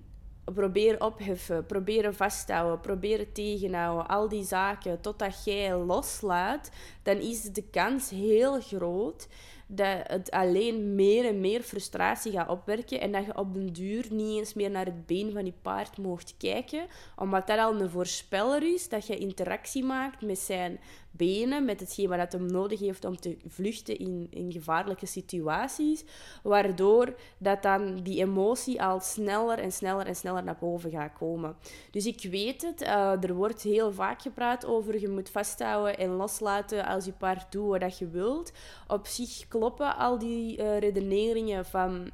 proberen 0.53 1.01
opheffen, 1.01 1.65
proberen 1.65 2.15
vasthouden, 2.15 2.79
proberen 2.79 3.31
tegenhouden, 3.31 4.07
al 4.07 4.29
die 4.29 4.43
zaken, 4.43 5.01
totdat 5.01 5.43
jij 5.45 5.75
loslaat, 5.75 6.71
dan 7.03 7.17
is 7.17 7.41
de 7.41 7.63
kans 7.71 8.09
heel 8.09 8.61
groot 8.61 9.27
dat 9.71 9.97
het 10.07 10.31
alleen 10.31 10.95
meer 10.95 11.25
en 11.25 11.39
meer 11.39 11.61
frustratie 11.61 12.31
gaat 12.31 12.49
opwerken 12.49 13.01
en 13.01 13.11
dat 13.11 13.25
je 13.25 13.37
op 13.37 13.53
den 13.53 13.73
duur 13.73 14.05
niet 14.09 14.37
eens 14.37 14.53
meer 14.53 14.71
naar 14.71 14.85
het 14.85 15.05
been 15.05 15.31
van 15.31 15.45
je 15.45 15.53
paard 15.61 15.97
mocht 15.97 16.35
kijken, 16.37 16.85
omdat 17.15 17.47
dat 17.47 17.59
al 17.59 17.81
een 17.81 17.89
voorspeller 17.89 18.73
is 18.73 18.89
dat 18.89 19.07
je 19.07 19.17
interactie 19.17 19.83
maakt 19.83 20.21
met 20.21 20.39
zijn 20.39 20.79
benen, 21.19 21.65
met 21.65 21.79
hetgeen 21.79 22.09
wat 22.09 22.31
hem 22.31 22.45
nodig 22.45 22.79
heeft 22.79 23.05
om 23.05 23.19
te 23.19 23.37
vluchten 23.47 23.97
in, 23.97 24.27
in 24.29 24.51
gevaarlijke 24.51 25.05
situaties, 25.05 26.03
waardoor 26.43 27.15
dat 27.37 27.63
dan 27.63 28.03
die 28.03 28.21
emotie 28.21 28.81
al 28.83 28.99
sneller 28.99 29.59
en 29.59 29.71
sneller 29.71 30.05
en 30.05 30.15
sneller 30.15 30.43
naar 30.43 30.57
boven 30.59 30.91
gaat 30.91 31.13
komen. 31.13 31.55
Dus 31.91 32.05
ik 32.05 32.27
weet 32.31 32.61
het, 32.61 32.81
uh, 32.81 33.23
er 33.23 33.33
wordt 33.33 33.61
heel 33.61 33.91
vaak 33.91 34.21
gepraat 34.21 34.65
over 34.65 34.99
je 34.99 35.09
moet 35.09 35.29
vasthouden 35.29 35.97
en 35.97 36.09
loslaten 36.09 36.85
als 36.85 37.05
je 37.05 37.11
paard 37.11 37.51
doet 37.51 37.81
wat 37.81 37.97
je 37.97 38.07
wilt. 38.07 38.51
Op 38.87 39.07
zich 39.07 39.47
kloppen 39.47 39.97
al 39.97 40.19
die 40.19 40.57
uh, 40.57 40.77
redeneringen 40.77 41.65
van 41.65 42.11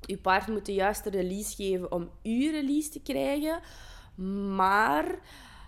je 0.00 0.18
paard 0.18 0.46
moet 0.46 0.66
de 0.66 0.74
juiste 0.74 1.10
release 1.10 1.54
geven 1.54 1.92
om 1.92 2.10
uw 2.22 2.50
release 2.50 2.88
te 2.88 3.00
krijgen, 3.00 3.60
maar 4.56 5.18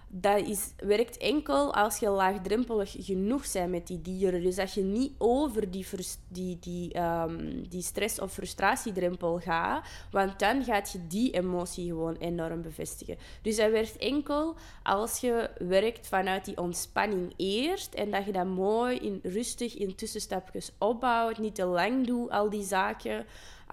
dat 0.09 0.47
is, 0.47 0.73
werkt 0.77 1.17
enkel 1.17 1.75
als 1.75 1.99
je 1.99 2.09
laagdrempelig 2.09 2.95
genoeg 2.99 3.53
bent 3.53 3.71
met 3.71 3.87
die 3.87 4.03
dieren. 4.03 4.43
Dus 4.43 4.57
dat 4.57 4.73
je 4.73 4.83
niet 4.83 5.13
over 5.19 5.71
die, 5.71 5.87
die, 6.29 6.59
die, 6.61 7.01
um, 7.01 7.69
die 7.69 7.83
stress- 7.83 8.21
of 8.21 8.33
frustratiedrempel 8.33 9.39
gaat, 9.39 9.87
want 10.11 10.39
dan 10.39 10.65
gaat 10.65 10.93
je 10.93 11.07
die 11.07 11.31
emotie 11.31 11.87
gewoon 11.87 12.17
enorm 12.17 12.63
bevestigen. 12.63 13.17
Dus 13.43 13.57
dat 13.57 13.71
werkt 13.71 13.97
enkel 13.97 14.57
als 14.83 15.21
je 15.21 15.51
werkt 15.59 16.07
vanuit 16.07 16.45
die 16.45 16.59
ontspanning 16.59 17.33
eerst 17.37 17.95
en 17.95 18.11
dat 18.11 18.25
je 18.25 18.33
dat 18.33 18.47
mooi 18.47 18.97
in, 18.97 19.21
rustig 19.23 19.77
in 19.77 19.95
tussenstapjes 19.95 20.73
opbouwt, 20.79 21.39
niet 21.39 21.55
te 21.55 21.65
lang 21.65 22.07
doet, 22.07 22.31
al 22.31 22.51
die 22.51 22.65
zaken. 22.65 23.27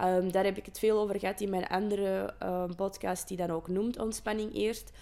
Um, 0.04 0.32
daar 0.32 0.44
heb 0.44 0.56
ik 0.56 0.66
het 0.66 0.78
veel 0.78 0.98
over 0.98 1.18
gehad 1.18 1.40
in 1.40 1.50
mijn 1.50 1.66
andere 1.66 2.34
uh, 2.42 2.64
podcast, 2.76 3.28
die 3.28 3.36
dan 3.36 3.50
ook 3.50 3.68
noemt 3.68 3.98
ontspanning 3.98 4.54
eerst. 4.54 4.92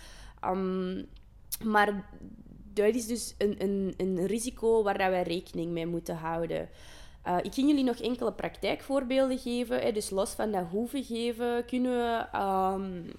Maar 1.62 2.04
dat 2.73 2.94
is 2.94 3.06
dus 3.06 3.34
een, 3.38 3.62
een, 3.62 3.94
een 3.96 4.26
risico 4.26 4.82
waar 4.82 4.96
wij 4.96 5.23
rekening 5.23 5.70
mee 5.70 5.87
moeten 5.87 6.16
houden. 6.16 6.68
Uh, 7.26 7.37
ik 7.42 7.54
ging 7.54 7.68
jullie 7.68 7.84
nog 7.84 7.96
enkele 7.96 8.32
praktijkvoorbeelden 8.32 9.38
geven. 9.38 9.80
Hè. 9.80 9.92
Dus 9.92 10.11
los 10.11 10.30
van 10.30 10.52
dat 10.52 10.66
hoeven 10.70 11.04
geven, 11.04 11.64
kunnen 11.64 11.92
we 11.92 12.38
um, 12.38 13.12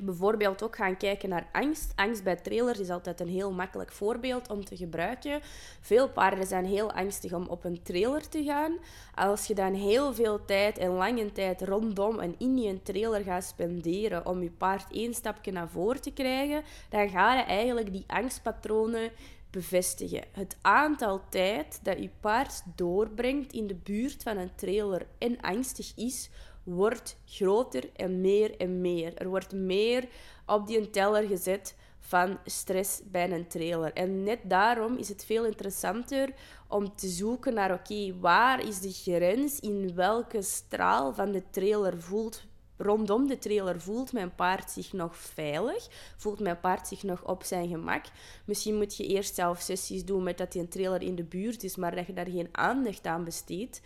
bijvoorbeeld 0.00 0.62
ook 0.62 0.76
gaan 0.76 0.96
kijken 0.96 1.28
naar 1.28 1.48
angst. 1.52 1.92
Angst 1.96 2.24
bij 2.24 2.36
trailers 2.36 2.78
is 2.78 2.90
altijd 2.90 3.20
een 3.20 3.28
heel 3.28 3.52
makkelijk 3.52 3.92
voorbeeld 3.92 4.50
om 4.50 4.64
te 4.64 4.76
gebruiken. 4.76 5.40
Veel 5.80 6.08
paarden 6.08 6.46
zijn 6.46 6.64
heel 6.64 6.92
angstig 6.92 7.32
om 7.32 7.46
op 7.46 7.64
een 7.64 7.82
trailer 7.82 8.28
te 8.28 8.44
gaan. 8.44 8.78
Als 9.14 9.46
je 9.46 9.54
dan 9.54 9.74
heel 9.74 10.14
veel 10.14 10.44
tijd 10.44 10.78
en 10.78 10.90
lange 10.90 11.32
tijd 11.32 11.62
rondom 11.62 12.20
en 12.20 12.34
in 12.38 12.58
je 12.58 12.82
trailer 12.82 13.22
gaat 13.22 13.44
spenderen 13.44 14.26
om 14.26 14.42
je 14.42 14.50
paard 14.50 14.92
één 14.92 15.14
stapje 15.14 15.52
naar 15.52 15.68
voren 15.68 16.00
te 16.00 16.12
krijgen, 16.12 16.62
dan 16.88 17.08
ga 17.08 17.34
je 17.34 17.42
eigenlijk 17.42 17.92
die 17.92 18.04
angstpatronen 18.06 19.10
bevestigen. 19.50 20.24
Het 20.32 20.56
aantal 20.60 21.20
tijd 21.28 21.80
dat 21.82 21.98
je 21.98 22.10
paard 22.20 22.62
doorbrengt 22.74 23.52
in 23.52 23.66
de 23.66 23.74
buurt 23.74 24.22
van 24.22 24.36
een 24.36 24.54
trailer 24.54 25.06
en 25.18 25.40
angstig 25.40 25.92
is, 25.96 26.30
wordt 26.62 27.16
groter 27.24 27.90
en 27.96 28.20
meer 28.20 28.56
en 28.56 28.80
meer. 28.80 29.14
Er 29.16 29.28
wordt 29.28 29.52
meer 29.52 30.08
op 30.46 30.66
die 30.66 30.90
teller 30.90 31.26
gezet 31.26 31.76
van 32.00 32.38
stress 32.44 33.00
bij 33.04 33.30
een 33.30 33.48
trailer. 33.48 33.92
En 33.92 34.22
net 34.22 34.38
daarom 34.42 34.96
is 34.96 35.08
het 35.08 35.24
veel 35.24 35.44
interessanter 35.44 36.32
om 36.68 36.94
te 36.94 37.08
zoeken 37.08 37.54
naar, 37.54 37.72
oké, 37.72 38.18
waar 38.20 38.66
is 38.66 38.80
de 38.80 38.92
grens? 38.92 39.60
In 39.60 39.94
welke 39.94 40.42
straal 40.42 41.14
van 41.14 41.32
de 41.32 41.42
trailer 41.50 42.02
voelt 42.02 42.48
rondom 42.80 43.26
de 43.26 43.38
trailer 43.38 43.80
voelt 43.80 44.12
mijn 44.12 44.34
paard 44.34 44.70
zich 44.70 44.92
nog 44.92 45.16
veilig, 45.16 45.88
voelt 46.16 46.40
mijn 46.40 46.60
paard 46.60 46.88
zich 46.88 47.02
nog 47.02 47.24
op 47.24 47.42
zijn 47.42 47.68
gemak. 47.68 48.04
Misschien 48.44 48.76
moet 48.76 48.96
je 48.96 49.06
eerst 49.06 49.34
zelf 49.34 49.60
sessies 49.60 50.04
doen 50.04 50.22
met 50.22 50.38
dat 50.38 50.52
die 50.52 50.62
een 50.62 50.68
trailer 50.68 51.02
in 51.02 51.14
de 51.14 51.24
buurt 51.24 51.62
is, 51.64 51.76
maar 51.76 51.94
dat 51.94 52.06
je 52.06 52.12
daar 52.12 52.30
geen 52.30 52.48
aandacht 52.52 53.06
aan 53.06 53.24
besteedt. 53.24 53.80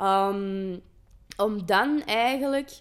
Um, 0.00 0.82
om 1.36 1.66
dan 1.66 2.02
eigenlijk 2.04 2.80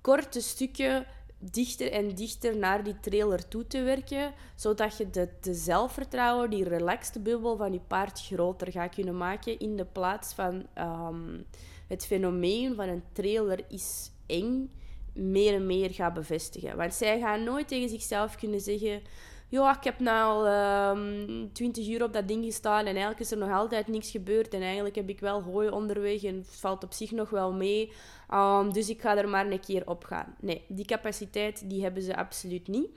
korte 0.00 0.40
stukken 0.40 1.06
dichter 1.38 1.92
en 1.92 2.14
dichter 2.14 2.56
naar 2.56 2.84
die 2.84 3.00
trailer 3.00 3.48
toe 3.48 3.66
te 3.66 3.82
werken, 3.82 4.32
zodat 4.54 4.96
je 4.96 5.10
de, 5.10 5.28
zelfvertrouwen, 5.54 6.50
die 6.50 6.68
relaxte 6.68 7.20
bubbel 7.20 7.56
van 7.56 7.72
je 7.72 7.80
paard 7.86 8.20
groter 8.20 8.72
gaat 8.72 8.94
kunnen 8.94 9.16
maken 9.16 9.58
in 9.58 9.76
de 9.76 9.84
plaats 9.84 10.34
van 10.34 10.66
um, 10.78 11.46
het 11.88 12.06
fenomeen 12.06 12.74
van 12.74 12.88
een 12.88 13.04
trailer 13.12 13.64
is 13.68 14.10
eng 14.26 14.70
meer 15.12 15.54
en 15.54 15.66
meer 15.66 15.90
gaat 15.90 16.14
bevestigen. 16.14 16.76
Want 16.76 16.94
zij 16.94 17.20
gaan 17.20 17.44
nooit 17.44 17.68
tegen 17.68 17.88
zichzelf 17.88 18.36
kunnen 18.36 18.60
zeggen 18.60 19.02
ja, 19.48 19.76
ik 19.76 19.84
heb 19.84 19.98
nu 19.98 20.08
al 20.08 20.46
um, 20.90 21.52
20 21.52 21.88
uur 21.88 22.02
op 22.02 22.12
dat 22.12 22.28
ding 22.28 22.44
gestaan 22.44 22.78
en 22.78 22.86
eigenlijk 22.86 23.20
is 23.20 23.30
er 23.30 23.38
nog 23.38 23.50
altijd 23.50 23.86
niks 23.86 24.10
gebeurd. 24.10 24.54
En 24.54 24.62
eigenlijk 24.62 24.94
heb 24.94 25.08
ik 25.08 25.20
wel 25.20 25.42
hooi 25.42 25.68
onderweg 25.68 26.22
en 26.22 26.36
het 26.36 26.56
valt 26.56 26.84
op 26.84 26.92
zich 26.92 27.10
nog 27.10 27.30
wel 27.30 27.52
mee. 27.52 27.92
Um, 28.34 28.72
dus 28.72 28.88
ik 28.88 29.00
ga 29.00 29.16
er 29.16 29.28
maar 29.28 29.46
een 29.46 29.60
keer 29.60 29.88
op 29.88 30.04
gaan. 30.04 30.34
Nee, 30.40 30.64
die 30.68 30.84
capaciteit 30.84 31.68
die 31.68 31.82
hebben 31.82 32.02
ze 32.02 32.16
absoluut 32.16 32.68
niet. 32.68 32.88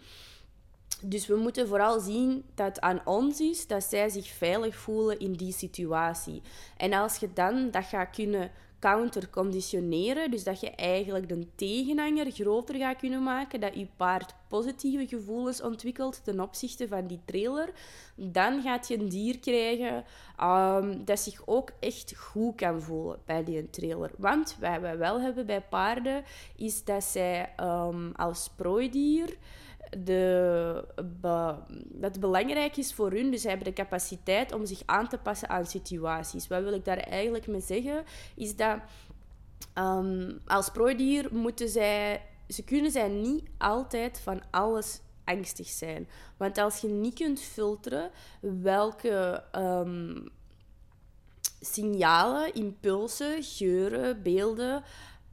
Dus 1.02 1.28
we 1.28 1.36
moeten 1.36 1.68
vooral 1.68 2.00
zien 2.00 2.46
dat 2.56 2.68
het 2.68 2.80
aan 2.80 3.02
ons 3.06 3.40
is 3.40 3.68
dat 3.68 3.84
zij 3.84 4.10
zich 4.10 4.28
veilig 4.28 4.76
voelen 4.76 5.20
in 5.20 5.34
die 5.34 5.54
situatie. 5.54 6.42
En 6.78 6.94
als 6.94 7.18
je 7.18 7.34
dan 7.34 7.72
dat 7.72 7.86
gaat 7.86 8.16
kunnen 8.16 8.52
counterconditioneren, 8.80 10.32
dus 10.32 10.44
dat 10.44 10.60
je 10.60 10.70
eigenlijk 10.70 11.30
de 11.30 11.48
tegenhanger 11.56 12.32
groter 12.32 12.76
gaat 12.76 12.98
kunnen 12.98 13.24
maken, 13.24 13.60
dat 13.60 13.76
je 13.76 13.88
paard 13.98 14.34
positieve 14.48 15.08
gevoelens 15.08 15.62
ontwikkelt 15.62 16.24
ten 16.24 16.40
opzichte 16.40 16.88
van 16.88 17.08
die 17.08 17.20
trailer, 17.26 17.74
dan 18.16 18.62
gaat 18.62 18.88
je 18.88 19.00
een 19.00 19.10
dier 19.10 19.40
krijgen 19.40 20.04
um, 20.44 21.06
dat 21.06 21.20
zich 21.20 21.42
ook 21.46 21.72
echt 21.80 22.18
goed 22.18 22.56
kan 22.56 22.82
voelen 22.82 23.20
bij 23.26 23.44
die 23.44 23.70
trailer. 23.70 24.12
Want 24.18 24.58
wat 24.60 24.80
wij 24.80 24.98
wel 24.98 25.22
hebben 25.22 25.46
bij 25.46 25.62
paarden, 25.62 26.24
is 26.56 26.84
dat 26.84 27.04
zij 27.04 27.54
um, 27.60 28.12
als 28.16 28.50
prooidier 28.56 29.38
de, 29.90 30.86
dat 31.86 32.20
belangrijk 32.20 32.78
is 32.78 32.94
voor 32.94 33.12
hun. 33.12 33.32
Dus 33.32 33.42
ze 33.42 33.48
hebben 33.48 33.66
de 33.66 33.74
capaciteit 33.74 34.54
om 34.54 34.66
zich 34.66 34.82
aan 34.86 35.08
te 35.08 35.18
passen 35.18 35.50
aan 35.50 35.66
situaties. 35.66 36.48
Wat 36.48 36.64
wil 36.64 36.74
ik 36.74 36.86
daar 36.86 36.98
eigenlijk 36.98 37.48
mee 37.48 37.62
zeggen? 37.62 38.04
Is 38.36 38.56
dat 38.56 38.80
um, 39.76 40.40
als 40.46 40.70
prooidier 40.70 41.28
moeten 41.32 41.70
zij... 41.70 42.24
Ze 42.48 42.64
kunnen 42.64 42.92
zij 42.92 43.08
niet 43.08 43.44
altijd 43.58 44.20
van 44.20 44.42
alles 44.52 45.02
angstig 45.24 45.68
zijn. 45.68 46.08
Want 46.38 46.58
als 46.58 46.82
je 46.82 46.88
niet 46.88 47.14
kunt 47.14 47.40
filteren 47.40 48.12
welke 48.42 49.44
um, 49.56 50.30
signalen, 51.60 52.54
impulsen, 52.54 53.44
geuren, 53.44 54.24
beelden 54.24 54.84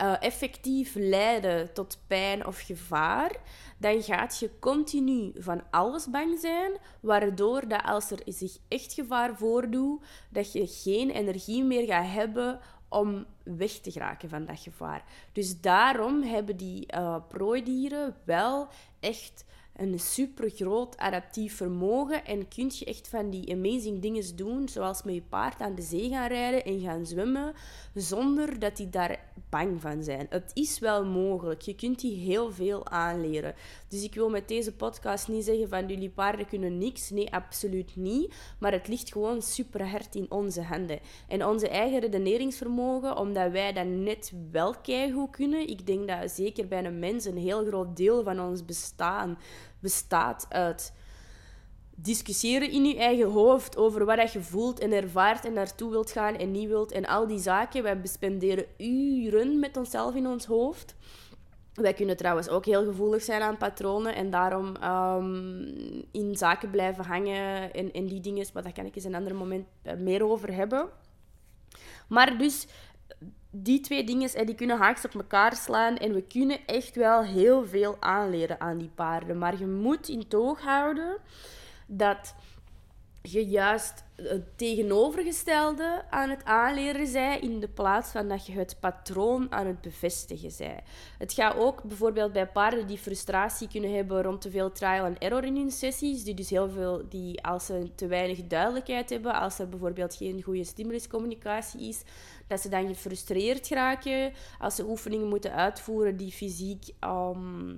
uh, 0.03 0.17
effectief 0.21 0.95
leiden 0.95 1.73
tot 1.73 2.03
pijn 2.07 2.47
of 2.47 2.61
gevaar, 2.61 3.37
dan 3.79 4.03
gaat 4.03 4.38
je 4.38 4.59
continu 4.59 5.33
van 5.38 5.62
alles 5.71 6.11
bang 6.11 6.38
zijn, 6.38 6.73
waardoor 7.00 7.69
dat 7.69 7.83
als 7.85 8.11
er 8.11 8.23
zich 8.25 8.57
echt 8.69 8.93
gevaar 8.93 9.37
voordoet, 9.37 10.05
dat 10.31 10.53
je 10.53 10.67
geen 10.67 11.11
energie 11.11 11.65
meer 11.65 11.87
gaat 11.87 12.12
hebben 12.12 12.61
om 12.88 13.26
weg 13.43 13.73
te 13.73 13.91
geraken 13.91 14.29
van 14.29 14.45
dat 14.45 14.61
gevaar. 14.61 15.05
Dus 15.33 15.61
daarom 15.61 16.23
hebben 16.23 16.57
die 16.57 16.87
uh, 16.95 17.17
prooidieren 17.29 18.17
wel 18.25 18.69
echt 19.00 19.45
een 19.76 20.00
super 20.00 20.50
groot 20.50 20.97
adaptief 20.97 21.56
vermogen 21.56 22.25
en 22.25 22.49
kun 22.49 22.71
je 22.75 22.85
echt 22.85 23.09
van 23.09 23.30
die 23.30 23.52
amazing 23.52 24.02
dingen 24.02 24.37
doen, 24.37 24.68
zoals 24.68 25.02
met 25.02 25.14
je 25.14 25.23
paard 25.23 25.61
aan 25.61 25.75
de 25.75 25.83
zee 25.83 26.09
gaan 26.09 26.28
rijden 26.28 26.64
en 26.64 26.80
gaan 26.80 27.06
zwemmen, 27.06 27.54
zonder 27.95 28.59
dat 28.59 28.76
die 28.76 28.90
daar 28.90 29.18
bang 29.49 29.80
van 29.80 30.02
zijn. 30.02 30.26
Het 30.28 30.50
is 30.54 30.78
wel 30.78 31.04
mogelijk. 31.04 31.61
Je 31.61 31.75
kunt 31.75 32.00
die 32.00 32.16
heel 32.16 32.52
veel 32.52 32.87
aanleren. 32.87 33.54
Dus 33.88 34.02
ik 34.02 34.14
wil 34.14 34.30
met 34.30 34.49
deze 34.49 34.73
podcast 34.73 35.28
niet 35.28 35.45
zeggen 35.45 35.68
van 35.68 35.87
jullie 35.87 36.11
paarden 36.11 36.47
kunnen 36.47 36.78
niks. 36.78 37.11
Nee, 37.11 37.33
absoluut 37.33 37.97
niet. 37.97 38.35
Maar 38.59 38.73
het 38.73 38.88
ligt 38.88 39.12
gewoon 39.12 39.42
super 39.42 39.88
hard 39.88 40.14
in 40.14 40.26
onze 40.28 40.62
handen. 40.62 40.99
En 41.28 41.47
onze 41.47 41.68
eigen 41.68 42.00
redeneringsvermogen, 42.00 43.16
omdat 43.16 43.50
wij 43.50 43.73
dat 43.73 43.87
net 43.87 44.33
wel 44.50 44.75
keigoed 44.83 45.30
kunnen. 45.30 45.68
Ik 45.68 45.87
denk 45.87 46.09
dat 46.09 46.30
zeker 46.30 46.68
bij 46.68 46.85
een 46.85 46.99
mens 46.99 47.25
een 47.25 47.38
heel 47.38 47.64
groot 47.66 47.97
deel 47.97 48.23
van 48.23 48.40
ons 48.40 48.64
bestaan 48.64 49.38
bestaat 49.87 50.47
uit 50.49 50.93
discussiëren 51.95 52.71
in 52.71 52.85
je 52.85 52.97
eigen 52.97 53.31
hoofd 53.31 53.76
over 53.76 54.05
wat 54.05 54.33
je 54.33 54.43
voelt 54.43 54.78
en 54.81 54.93
ervaart 54.93 55.45
en 55.45 55.52
naartoe 55.52 55.90
wilt 55.90 56.11
gaan 56.11 56.37
en 56.37 56.50
niet 56.50 56.69
wilt. 56.69 56.93
En 56.93 57.07
al 57.07 57.26
die 57.26 57.38
zaken. 57.38 57.83
Wij 57.83 58.00
spenderen 58.02 58.66
uren 58.78 59.59
met 59.59 59.76
onszelf 59.76 60.14
in 60.14 60.26
ons 60.26 60.45
hoofd. 60.47 60.95
Wij 61.75 61.95
kunnen 61.95 62.16
trouwens 62.16 62.49
ook 62.49 62.64
heel 62.64 62.85
gevoelig 62.85 63.23
zijn 63.23 63.43
aan 63.43 63.57
patronen 63.57 64.14
en 64.14 64.31
daarom 64.31 64.75
um, 64.85 66.05
in 66.11 66.37
zaken 66.37 66.71
blijven 66.71 67.05
hangen 67.05 67.73
en, 67.73 67.93
en 67.93 68.07
die 68.07 68.21
dingen. 68.21 68.47
Maar 68.55 68.62
daar 68.62 68.73
kan 68.73 68.87
ik 68.87 68.97
eens 68.97 69.05
een 69.05 69.14
ander 69.14 69.35
moment 69.35 69.66
eh, 69.83 69.95
meer 69.97 70.25
over 70.25 70.55
hebben. 70.55 70.88
Maar 72.09 72.38
dus 72.38 72.66
die 73.63 73.81
twee 73.81 74.05
dingen 74.05 74.47
die 74.47 74.55
kunnen 74.55 74.79
haaks 74.79 75.05
op 75.05 75.15
elkaar 75.15 75.57
slaan 75.57 75.97
en 75.97 76.12
we 76.12 76.23
kunnen 76.23 76.59
echt 76.66 76.97
wel 76.97 77.23
heel 77.23 77.66
veel 77.66 77.97
aanleren 78.01 78.61
aan 78.61 78.79
die 78.79 78.90
paarden. 78.95 79.38
Maar 79.38 79.59
je 79.59 79.66
moet 79.66 80.09
in 80.09 80.29
toog 80.29 80.61
houden 80.61 81.16
dat 81.87 82.35
je 83.33 83.47
juist 83.47 84.05
het 84.15 84.59
tegenovergestelde 84.59 86.05
aan 86.11 86.31
het 86.31 86.45
aanleren 86.45 87.07
zij 87.07 87.39
in 87.39 87.61
de 87.61 87.69
plaats 87.69 88.11
van 88.11 88.29
dat 88.29 88.47
je 88.47 88.53
het 88.53 88.77
patroon 88.81 89.53
aan 89.53 89.67
het 89.67 89.81
bevestigen 89.81 90.51
zij. 90.51 90.83
Het 91.19 91.33
gaat 91.33 91.57
ook 91.57 91.83
bijvoorbeeld 91.83 92.33
bij 92.33 92.47
paarden 92.47 92.87
die 92.87 92.99
frustratie 92.99 93.69
kunnen 93.69 93.95
hebben 93.95 94.23
rond 94.23 94.41
te 94.41 94.51
veel 94.51 94.73
trial 94.73 95.05
en 95.05 95.19
error 95.19 95.45
in 95.45 95.57
hun 95.57 95.71
sessies, 95.71 96.25
die 96.25 96.35
dus 96.35 96.51
heel 96.51 96.69
veel, 96.69 97.09
die 97.09 97.43
als 97.43 97.67
ze 97.67 97.91
te 97.95 98.07
weinig 98.07 98.47
duidelijkheid 98.47 99.11
hebben, 99.11 99.35
als 99.35 99.59
er 99.59 99.69
bijvoorbeeld 99.69 100.15
geen 100.15 100.43
goede 100.43 100.65
stimuluscommunicatie 100.65 101.89
is, 101.89 102.03
dat 102.47 102.61
ze 102.61 102.69
dan 102.69 102.87
gefrustreerd 102.87 103.69
raken 103.69 104.33
als 104.59 104.75
ze 104.75 104.89
oefeningen 104.89 105.29
moeten 105.29 105.53
uitvoeren 105.53 106.17
die 106.17 106.33
fysiek 106.33 106.85
um, 107.01 107.75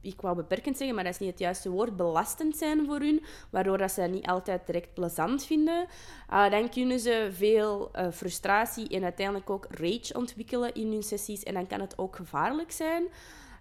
ik 0.00 0.20
wou 0.20 0.36
beperkend 0.36 0.76
zeggen, 0.76 0.94
maar 0.94 1.04
dat 1.04 1.12
is 1.12 1.18
niet 1.18 1.30
het 1.30 1.38
juiste 1.38 1.70
woord, 1.70 1.96
belastend 1.96 2.56
zijn 2.56 2.86
voor 2.86 3.00
hun, 3.00 3.24
waardoor 3.50 3.78
dat 3.78 3.92
ze 3.92 4.00
dat 4.00 4.10
niet 4.10 4.26
altijd 4.26 4.66
direct 4.66 4.94
plezant 4.94 5.44
vinden. 5.44 5.86
Uh, 6.30 6.50
dan 6.50 6.68
kunnen 6.68 7.00
ze 7.00 7.28
veel 7.32 7.90
uh, 7.96 8.10
frustratie 8.12 8.88
en 8.88 9.02
uiteindelijk 9.02 9.50
ook 9.50 9.66
rage 9.70 10.14
ontwikkelen 10.14 10.74
in 10.74 10.92
hun 10.92 11.02
sessies 11.02 11.42
en 11.42 11.54
dan 11.54 11.66
kan 11.66 11.80
het 11.80 11.98
ook 11.98 12.16
gevaarlijk 12.16 12.72
zijn. 12.72 13.04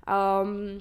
Um, 0.09 0.79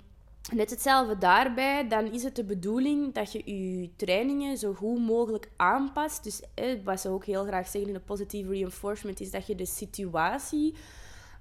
net 0.52 0.70
hetzelfde 0.70 1.18
daarbij, 1.18 1.88
dan 1.88 2.12
is 2.12 2.22
het 2.22 2.36
de 2.36 2.44
bedoeling 2.44 3.14
dat 3.14 3.32
je 3.32 3.42
je 3.80 3.90
trainingen 3.96 4.58
zo 4.58 4.72
goed 4.72 4.98
mogelijk 4.98 5.50
aanpast. 5.56 6.24
Dus 6.24 6.42
eh, 6.54 6.84
wat 6.84 7.00
ze 7.00 7.08
ook 7.08 7.24
heel 7.24 7.44
graag 7.44 7.68
zeggen 7.68 7.90
in 7.90 7.96
de 7.96 8.04
positive 8.04 8.50
reinforcement, 8.50 9.20
is 9.20 9.30
dat 9.30 9.46
je 9.46 9.54
de 9.54 9.66
situatie 9.66 10.74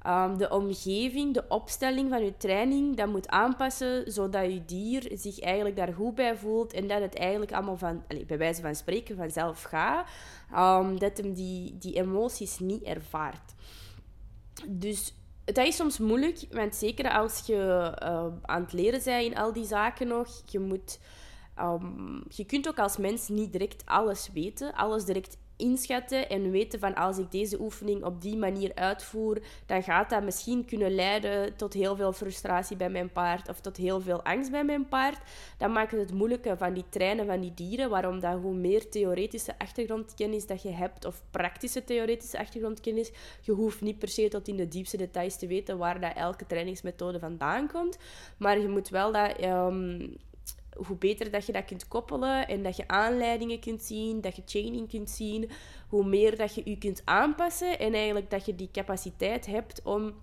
Um, 0.08 0.38
de 0.38 0.50
omgeving, 0.50 1.34
de 1.34 1.46
opstelling 1.48 2.10
van 2.10 2.24
je 2.24 2.38
training, 2.38 2.96
dat 2.96 3.08
moet 3.08 3.28
aanpassen 3.28 4.12
zodat 4.12 4.52
je 4.52 4.66
dier 4.66 5.12
zich 5.14 5.40
eigenlijk 5.40 5.76
daar 5.76 5.94
goed 5.94 6.16
bij 6.16 6.38
voelt 6.38 6.74
en 6.74 6.88
dat 6.88 7.02
het 7.02 7.16
eigenlijk 7.16 7.52
allemaal 7.52 7.78
van, 7.78 8.04
bij 8.28 8.38
wijze 8.38 8.62
van 8.62 8.76
spreken, 8.76 9.16
vanzelf 9.16 9.64
gaat. 9.64 10.08
Um, 10.54 11.00
dat 11.00 11.18
hem 11.18 11.34
die, 11.34 11.78
die 11.78 11.94
emoties 11.94 12.60
niet 12.60 12.84
ervaart. 12.84 13.54
Dus 14.68 15.14
dat 15.46 15.66
is 15.66 15.76
soms 15.76 16.00
moeilijk, 16.00 16.40
want 16.52 16.76
zeker 16.76 17.12
als 17.12 17.44
je 17.46 17.94
uh, 18.04 18.26
aan 18.42 18.62
het 18.62 18.74
leren 18.74 19.02
bent 19.04 19.24
in 19.24 19.38
al 19.38 19.54
die 19.54 19.66
zaken 19.66 20.08
nog, 20.08 20.28
je 20.46 20.60
moet... 20.60 21.00
Je 22.30 22.46
kunt 22.46 22.68
ook 22.68 22.80
als 22.80 22.98
mens 22.98 23.28
niet 23.28 23.52
direct 23.52 23.86
alles 23.86 24.30
weten, 24.34 24.74
alles 24.74 25.06
direct 25.06 25.38
inschatten 25.58 26.30
en 26.30 26.52
weten 26.52 26.80
van 26.80 26.96
als 26.96 27.18
ik 27.18 27.32
deze 27.32 27.60
oefening 27.60 28.04
op 28.04 28.22
die 28.22 28.38
manier 28.38 28.72
uitvoer, 28.76 29.42
dan 29.66 29.84
gaat 29.84 30.10
dat 30.10 30.24
misschien 30.24 30.66
kunnen 30.66 30.96
leiden 30.96 31.56
tot 31.56 31.74
heel 31.74 31.96
veel 31.96 32.14
frustratie 32.14 32.78
bij 32.78 32.90
mijn 32.90 33.12
paard 33.12 33.50
of 33.50 33.60
tot 33.60 33.78
heel 33.78 34.02
veel 34.02 34.24
angst 34.24 34.52
bij 34.52 34.64
mijn 34.64 34.88
paard. 34.88 35.20
Dan 35.58 35.72
maakt 35.72 35.92
het 35.92 36.14
moeilijke 36.14 36.58
van 36.58 36.74
die 36.74 36.86
trainen 36.90 37.26
van 37.26 37.40
die 37.40 37.54
dieren, 37.54 37.90
waarom 37.90 38.20
dat 38.20 38.40
hoe 38.42 38.56
meer 38.56 38.90
theoretische 38.90 39.60
achtergrondkennis 39.60 40.48
dat 40.48 40.62
je 40.62 40.72
hebt 40.72 41.06
of 41.06 41.24
praktische 41.32 41.84
theoretische 41.84 42.40
achtergrondkennis, 42.40 43.12
je 43.42 43.52
hoeft 43.52 43.82
niet 43.82 44.00
per 44.00 44.10
se 44.10 44.28
tot 44.28 44.48
in 44.48 44.56
de 44.56 44.68
diepste 44.68 44.98
details 44.98 45.38
te 45.38 45.48
weten 45.48 45.78
waar 45.78 46.00
dat 46.00 46.16
elke 46.16 46.46
trainingsmethode 46.46 47.20
vandaan 47.20 47.68
komt, 47.72 47.98
maar 48.38 48.60
je 48.60 48.68
moet 48.68 48.90
wel 48.90 49.12
dat 49.12 49.44
um, 49.44 50.16
hoe 50.76 50.98
beter 50.98 51.32
dat 51.32 51.46
je 51.46 51.52
dat 51.52 51.66
kunt 51.66 51.88
koppelen 51.88 52.48
en 52.48 52.64
dat 52.64 52.76
je 52.76 52.88
aanleidingen 52.88 53.60
kunt 53.60 53.82
zien, 53.82 54.22
dat 54.22 54.36
je 54.36 54.42
chaining 54.46 54.90
kunt 54.90 55.10
zien, 55.10 55.50
hoe 55.88 56.06
meer 56.06 56.38
dat 56.38 56.56
je 56.56 56.62
je 56.66 56.78
kunt 56.78 57.02
aanpassen 57.06 57.80
en 57.80 57.94
eigenlijk 57.94 58.30
dat 58.30 58.46
je 58.46 58.56
die 58.56 58.70
capaciteit 58.72 59.46
hebt 59.46 59.82
om 59.84 60.14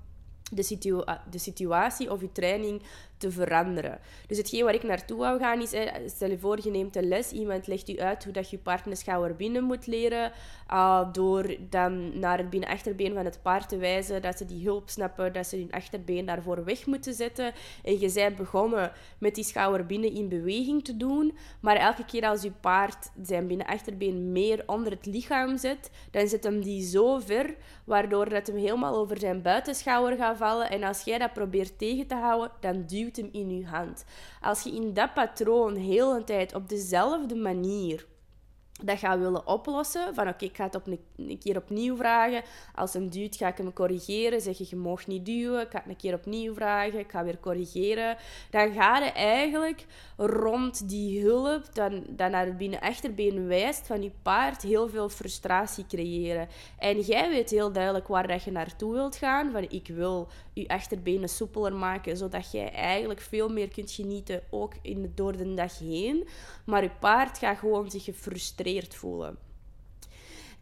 de, 0.50 1.04
de 1.30 1.38
situatie 1.38 2.10
of 2.10 2.20
je 2.20 2.32
training 2.32 2.82
te 3.22 3.30
veranderen. 3.30 3.98
Dus 4.26 4.36
hetgeen 4.36 4.64
waar 4.64 4.74
ik 4.74 4.82
naartoe 4.82 5.18
wou 5.18 5.38
gaan 5.38 5.60
is, 5.60 5.74
stel 6.06 6.30
je 6.30 6.38
voor, 6.38 6.58
je 6.62 6.70
neemt 6.70 6.96
een 6.96 7.08
les, 7.08 7.32
iemand 7.32 7.66
legt 7.66 7.88
u 7.88 8.00
uit 8.00 8.24
hoe 8.24 8.32
dat 8.32 8.50
je 8.50 8.58
partnerschouwer 8.58 9.36
binnen 9.36 9.64
moet 9.64 9.86
leren, 9.86 10.32
uh, 10.70 11.12
door 11.12 11.56
dan 11.70 12.18
naar 12.18 12.38
het 12.38 12.50
binnen-achterbeen 12.50 13.14
van 13.14 13.24
het 13.24 13.38
paard 13.42 13.68
te 13.68 13.76
wijzen, 13.76 14.22
dat 14.22 14.38
ze 14.38 14.46
die 14.46 14.64
hulp 14.64 14.88
snappen, 14.88 15.32
dat 15.32 15.46
ze 15.46 15.56
hun 15.56 15.70
achterbeen 15.70 16.26
daarvoor 16.26 16.64
weg 16.64 16.86
moeten 16.86 17.14
zetten. 17.14 17.52
En 17.84 18.00
je 18.00 18.12
bent 18.12 18.36
begonnen 18.36 18.92
met 19.18 19.34
die 19.34 19.44
schouder 19.44 19.86
binnen 19.86 20.14
in 20.14 20.28
beweging 20.28 20.84
te 20.84 20.96
doen, 20.96 21.36
maar 21.60 21.76
elke 21.76 22.04
keer 22.04 22.26
als 22.26 22.42
je 22.42 22.52
paard 22.60 23.10
zijn 23.22 23.46
binnen-achterbeen 23.46 24.32
meer 24.32 24.62
onder 24.66 24.92
het 24.92 25.06
lichaam 25.06 25.58
zet, 25.58 25.90
dan 26.10 26.28
zet 26.28 26.44
hem 26.44 26.60
die 26.60 26.86
zo 26.86 27.18
ver, 27.18 27.54
waardoor 27.84 28.28
dat 28.28 28.46
hem 28.46 28.56
helemaal 28.56 28.96
over 28.96 29.18
zijn 29.18 29.42
buitenschouwer 29.42 30.16
gaat 30.16 30.30
aanvallen. 30.32 30.70
En 30.70 30.82
als 30.82 31.02
jij 31.04 31.18
dat 31.18 31.32
probeert 31.32 31.78
tegen 31.78 32.06
te 32.06 32.14
houden, 32.14 32.50
dan 32.60 32.84
duwt 32.86 33.11
in 33.18 33.58
je 33.58 33.66
hand. 33.66 34.04
Als 34.40 34.62
je 34.62 34.72
in 34.72 34.94
dat 34.94 35.14
patroon 35.14 35.74
heel 35.74 36.14
een 36.14 36.24
tijd 36.24 36.54
op 36.54 36.68
dezelfde 36.68 37.34
manier 37.34 38.06
dat 38.84 38.98
gaat 38.98 39.18
willen 39.18 39.46
oplossen. 39.46 40.14
Van 40.14 40.28
oké, 40.28 40.44
ik 40.44 40.56
ga 40.56 40.64
het 40.64 40.74
op 40.74 40.86
een, 40.86 41.38
keer 41.38 41.56
opnieuw 41.56 41.96
vragen. 41.96 42.42
Als 42.74 42.92
hem 42.92 43.08
duwt, 43.08 43.36
ga 43.36 43.48
ik 43.48 43.56
hem 43.56 43.72
corrigeren. 43.72 44.40
Zeg 44.40 44.58
je, 44.58 44.66
je 44.68 44.76
mag 44.76 45.06
niet 45.06 45.26
duwen. 45.26 45.60
Ik 45.60 45.70
ga 45.70 45.78
het 45.78 45.88
een 45.88 45.96
keer 45.96 46.14
opnieuw 46.14 46.54
vragen. 46.54 46.98
Ik 46.98 47.10
ga 47.10 47.24
weer 47.24 47.40
corrigeren. 47.40 48.16
Dan 48.50 48.72
ga 48.72 48.98
je 48.98 49.10
eigenlijk 49.12 49.86
rond 50.16 50.88
die 50.88 51.22
hulp, 51.22 51.74
dan, 51.74 52.04
dan 52.08 52.30
naar 52.30 52.46
het 52.46 52.56
binnen-achterbeen 52.56 53.46
wijst 53.46 53.86
van 53.86 54.02
je 54.02 54.10
paard, 54.22 54.62
heel 54.62 54.88
veel 54.88 55.08
frustratie 55.08 55.86
creëren. 55.86 56.48
En 56.78 57.00
jij 57.00 57.28
weet 57.28 57.50
heel 57.50 57.72
duidelijk 57.72 58.08
waar 58.08 58.26
dat 58.26 58.42
je 58.44 58.50
naartoe 58.50 58.92
wilt 58.92 59.16
gaan. 59.16 59.52
Van 59.52 59.66
ik 59.68 59.88
wil 59.88 60.28
je 60.52 60.68
achterbenen 60.68 61.28
soepeler 61.28 61.74
maken, 61.74 62.16
zodat 62.16 62.52
jij 62.52 62.72
eigenlijk 62.72 63.20
veel 63.20 63.48
meer 63.48 63.68
kunt 63.68 63.90
genieten, 63.90 64.42
ook 64.50 64.72
in 64.82 65.12
door 65.14 65.36
de 65.36 65.54
dag 65.54 65.78
heen. 65.78 66.28
Maar 66.64 66.82
je 66.82 66.90
paard 67.00 67.38
gaat 67.38 67.58
gewoon 67.58 67.90
zich 67.90 68.04
gefrustreerd 68.04 68.71
voelen. 68.94 69.38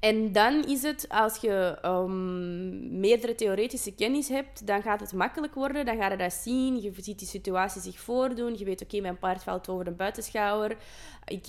En 0.00 0.32
dan 0.32 0.64
is 0.64 0.82
het, 0.82 1.06
als 1.08 1.36
je 1.36 1.78
um, 1.84 3.00
meerdere 3.00 3.34
theoretische 3.34 3.94
kennis 3.94 4.28
hebt, 4.28 4.66
dan 4.66 4.82
gaat 4.82 5.00
het 5.00 5.12
makkelijk 5.12 5.54
worden. 5.54 5.86
Dan 5.86 5.96
ga 5.96 6.10
je 6.10 6.16
dat 6.16 6.32
zien. 6.32 6.80
Je 6.80 6.92
ziet 6.96 7.18
die 7.18 7.28
situatie 7.28 7.80
zich 7.80 7.98
voordoen. 7.98 8.58
Je 8.58 8.64
weet, 8.64 8.82
oké, 8.82 9.00
mijn 9.00 9.18
paard 9.18 9.42
valt 9.42 9.68
over 9.68 9.84
de 9.84 9.90
buitenschouwer. 9.90 10.76
Ik 11.24 11.44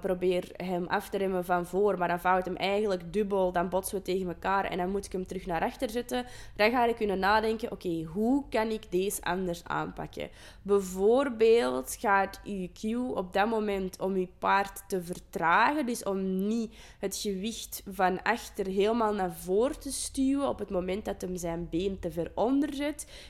probeer 0.00 0.50
hem 0.56 0.86
af 0.86 1.08
te 1.08 1.18
remmen 1.18 1.44
van 1.44 1.66
voor, 1.66 1.98
maar 1.98 2.08
dan 2.08 2.20
vouwt 2.20 2.44
hem 2.44 2.56
eigenlijk 2.56 3.12
dubbel. 3.12 3.52
Dan 3.52 3.68
botsen 3.68 3.98
we 3.98 4.02
tegen 4.02 4.28
elkaar 4.28 4.64
en 4.64 4.78
dan 4.78 4.90
moet 4.90 5.06
ik 5.06 5.12
hem 5.12 5.26
terug 5.26 5.46
naar 5.46 5.62
achter 5.62 5.90
zetten. 5.90 6.26
Dan 6.56 6.70
ga 6.70 6.84
je 6.84 6.94
kunnen 6.94 7.18
nadenken, 7.18 7.72
oké, 7.72 8.02
hoe 8.02 8.44
kan 8.48 8.70
ik 8.70 8.90
deze 8.90 9.22
anders 9.22 9.64
aanpakken? 9.64 10.28
Bijvoorbeeld 10.62 11.96
gaat 12.00 12.40
je 12.44 12.70
cue 12.72 13.14
op 13.14 13.32
dat 13.32 13.48
moment 13.48 14.00
om 14.00 14.16
je 14.16 14.28
paard 14.38 14.82
te 14.88 15.02
vertragen. 15.02 15.86
Dus 15.86 16.02
om 16.02 16.46
niet 16.46 16.74
het 16.98 17.16
gewicht 17.16 17.82
van 17.90 18.22
achter 18.22 18.66
helemaal 18.66 19.14
naar 19.14 19.34
voren 19.34 19.80
te 19.80 19.92
stuwen 19.92 20.48
op 20.48 20.58
het 20.58 20.70
moment 20.70 21.04
dat 21.04 21.20
hem 21.20 21.36
zijn 21.36 21.68
been 21.70 21.98
te 21.98 22.10
ver. 22.10 22.32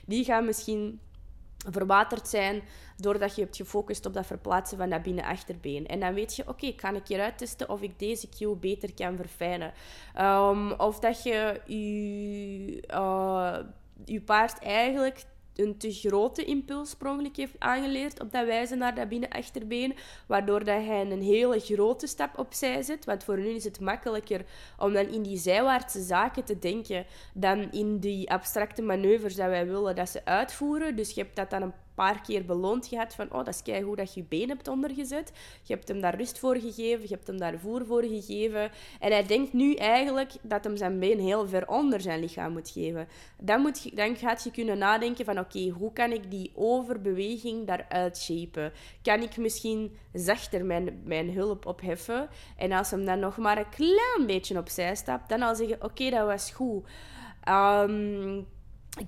Die 0.07 0.25
gaat 0.25 0.45
misschien 0.45 1.01
verwaterd 1.69 2.29
zijn 2.29 2.63
doordat 2.97 3.35
je 3.35 3.43
hebt 3.43 3.57
gefocust 3.57 4.07
op 4.07 4.15
dat 4.15 4.27
verplaatsen 4.27 4.79
van 4.79 4.91
dat 4.91 5.03
binnen-achterbeen. 5.03 5.87
En 5.87 6.01
dan 6.01 6.15
weet 6.15 6.37
je, 6.37 6.49
oké, 6.49 6.67
ik 6.67 6.81
ga 6.81 6.95
een 6.95 7.03
keer 7.03 7.21
uittesten 7.21 7.69
of 7.69 7.83
ik 7.83 7.99
deze 7.99 8.29
cue 8.29 8.57
beter 8.57 8.95
kan 8.95 9.17
verfijnen. 9.17 9.73
Um, 10.21 10.73
of 10.73 10.99
dat 10.99 11.23
je 11.23 11.61
je, 11.67 12.83
je 14.05 14.21
paard 14.21 14.59
eigenlijk 14.59 15.25
een 15.61 15.77
te 15.77 15.93
grote 15.93 16.45
impuls 16.45 16.91
sprongelijk 16.91 17.37
heeft 17.37 17.55
aangeleerd 17.59 18.21
op 18.21 18.33
dat 18.33 18.47
wijze 18.47 18.75
naar 18.75 18.95
dat 18.95 19.09
binnen-achterbeen, 19.09 19.95
waardoor 20.27 20.65
dat 20.65 20.85
hij 20.85 21.01
een 21.01 21.23
hele 21.23 21.61
grote 21.61 22.07
stap 22.07 22.39
opzij 22.39 22.83
zet. 22.83 23.05
Want 23.05 23.25
voor 23.25 23.39
nu 23.39 23.49
is 23.49 23.65
het 23.65 23.81
makkelijker 23.81 24.45
om 24.79 24.93
dan 24.93 25.07
in 25.07 25.23
die 25.23 25.39
zijwaartse 25.39 26.03
zaken 26.03 26.45
te 26.45 26.59
denken 26.59 27.07
dan 27.35 27.73
in 27.73 27.99
die 27.99 28.31
abstracte 28.31 28.83
manoeuvres 28.83 29.35
dat 29.35 29.49
wij 29.49 29.67
willen 29.67 29.95
dat 29.97 30.09
ze 30.09 30.25
uitvoeren. 30.25 30.97
Dus 30.97 31.11
je 31.11 31.23
hebt 31.23 31.37
dat 31.37 31.51
dan 31.51 31.63
een 31.63 31.75
paar 32.01 32.21
keer 32.21 32.45
beloond 32.45 32.87
gehad 32.87 33.15
van 33.15 33.33
oh, 33.33 33.45
dat 33.45 33.63
is 33.65 33.83
goed 33.85 33.97
dat 33.97 34.15
je 34.15 34.21
je 34.21 34.27
been 34.29 34.49
hebt 34.49 34.69
ondergezet. 34.69 35.33
Je 35.63 35.75
hebt 35.75 35.89
hem 35.89 36.01
daar 36.01 36.17
rust 36.17 36.39
voor 36.39 36.57
gegeven, 36.57 37.03
je 37.03 37.15
hebt 37.15 37.27
hem 37.27 37.39
daar 37.39 37.59
voer 37.59 37.87
voor 37.87 38.03
gegeven. 38.03 38.71
En 39.01 39.11
hij 39.11 39.27
denkt 39.27 39.53
nu 39.53 39.75
eigenlijk 39.75 40.33
dat 40.43 40.65
hem 40.65 40.77
zijn 40.77 40.99
been 40.99 41.19
heel 41.19 41.49
ver 41.49 41.69
onder 41.69 42.01
zijn 42.01 42.21
lichaam 42.21 42.53
moet 42.53 42.71
geven. 42.71 43.09
Dan, 43.39 43.61
moet 43.61 43.83
je, 43.83 43.95
dan 43.95 44.17
gaat 44.17 44.45
je 44.45 44.51
kunnen 44.51 44.79
nadenken 44.79 45.25
van 45.25 45.39
oké, 45.39 45.69
hoe 45.69 45.93
kan 45.93 46.13
ik 46.13 46.31
die 46.31 46.53
overbeweging 46.55 47.67
daaruit 47.67 48.19
shapen? 48.19 48.73
Kan 49.03 49.23
ik 49.23 49.37
misschien 49.37 49.97
zachter 50.13 50.65
mijn, 50.65 51.03
mijn 51.05 51.31
hulp 51.31 51.67
opheffen? 51.67 52.29
En 52.57 52.73
als 52.73 52.91
hem 52.91 53.05
dan 53.05 53.19
nog 53.19 53.37
maar 53.37 53.59
een 53.59 53.69
klein 53.69 54.27
beetje 54.27 54.59
opzij 54.59 54.95
stapt, 54.95 55.29
dan 55.29 55.43
al 55.43 55.55
zeggen 55.55 55.85
oké, 55.85 56.11
dat 56.11 56.27
was 56.27 56.51
goed. 56.51 56.85
Um, 57.49 58.47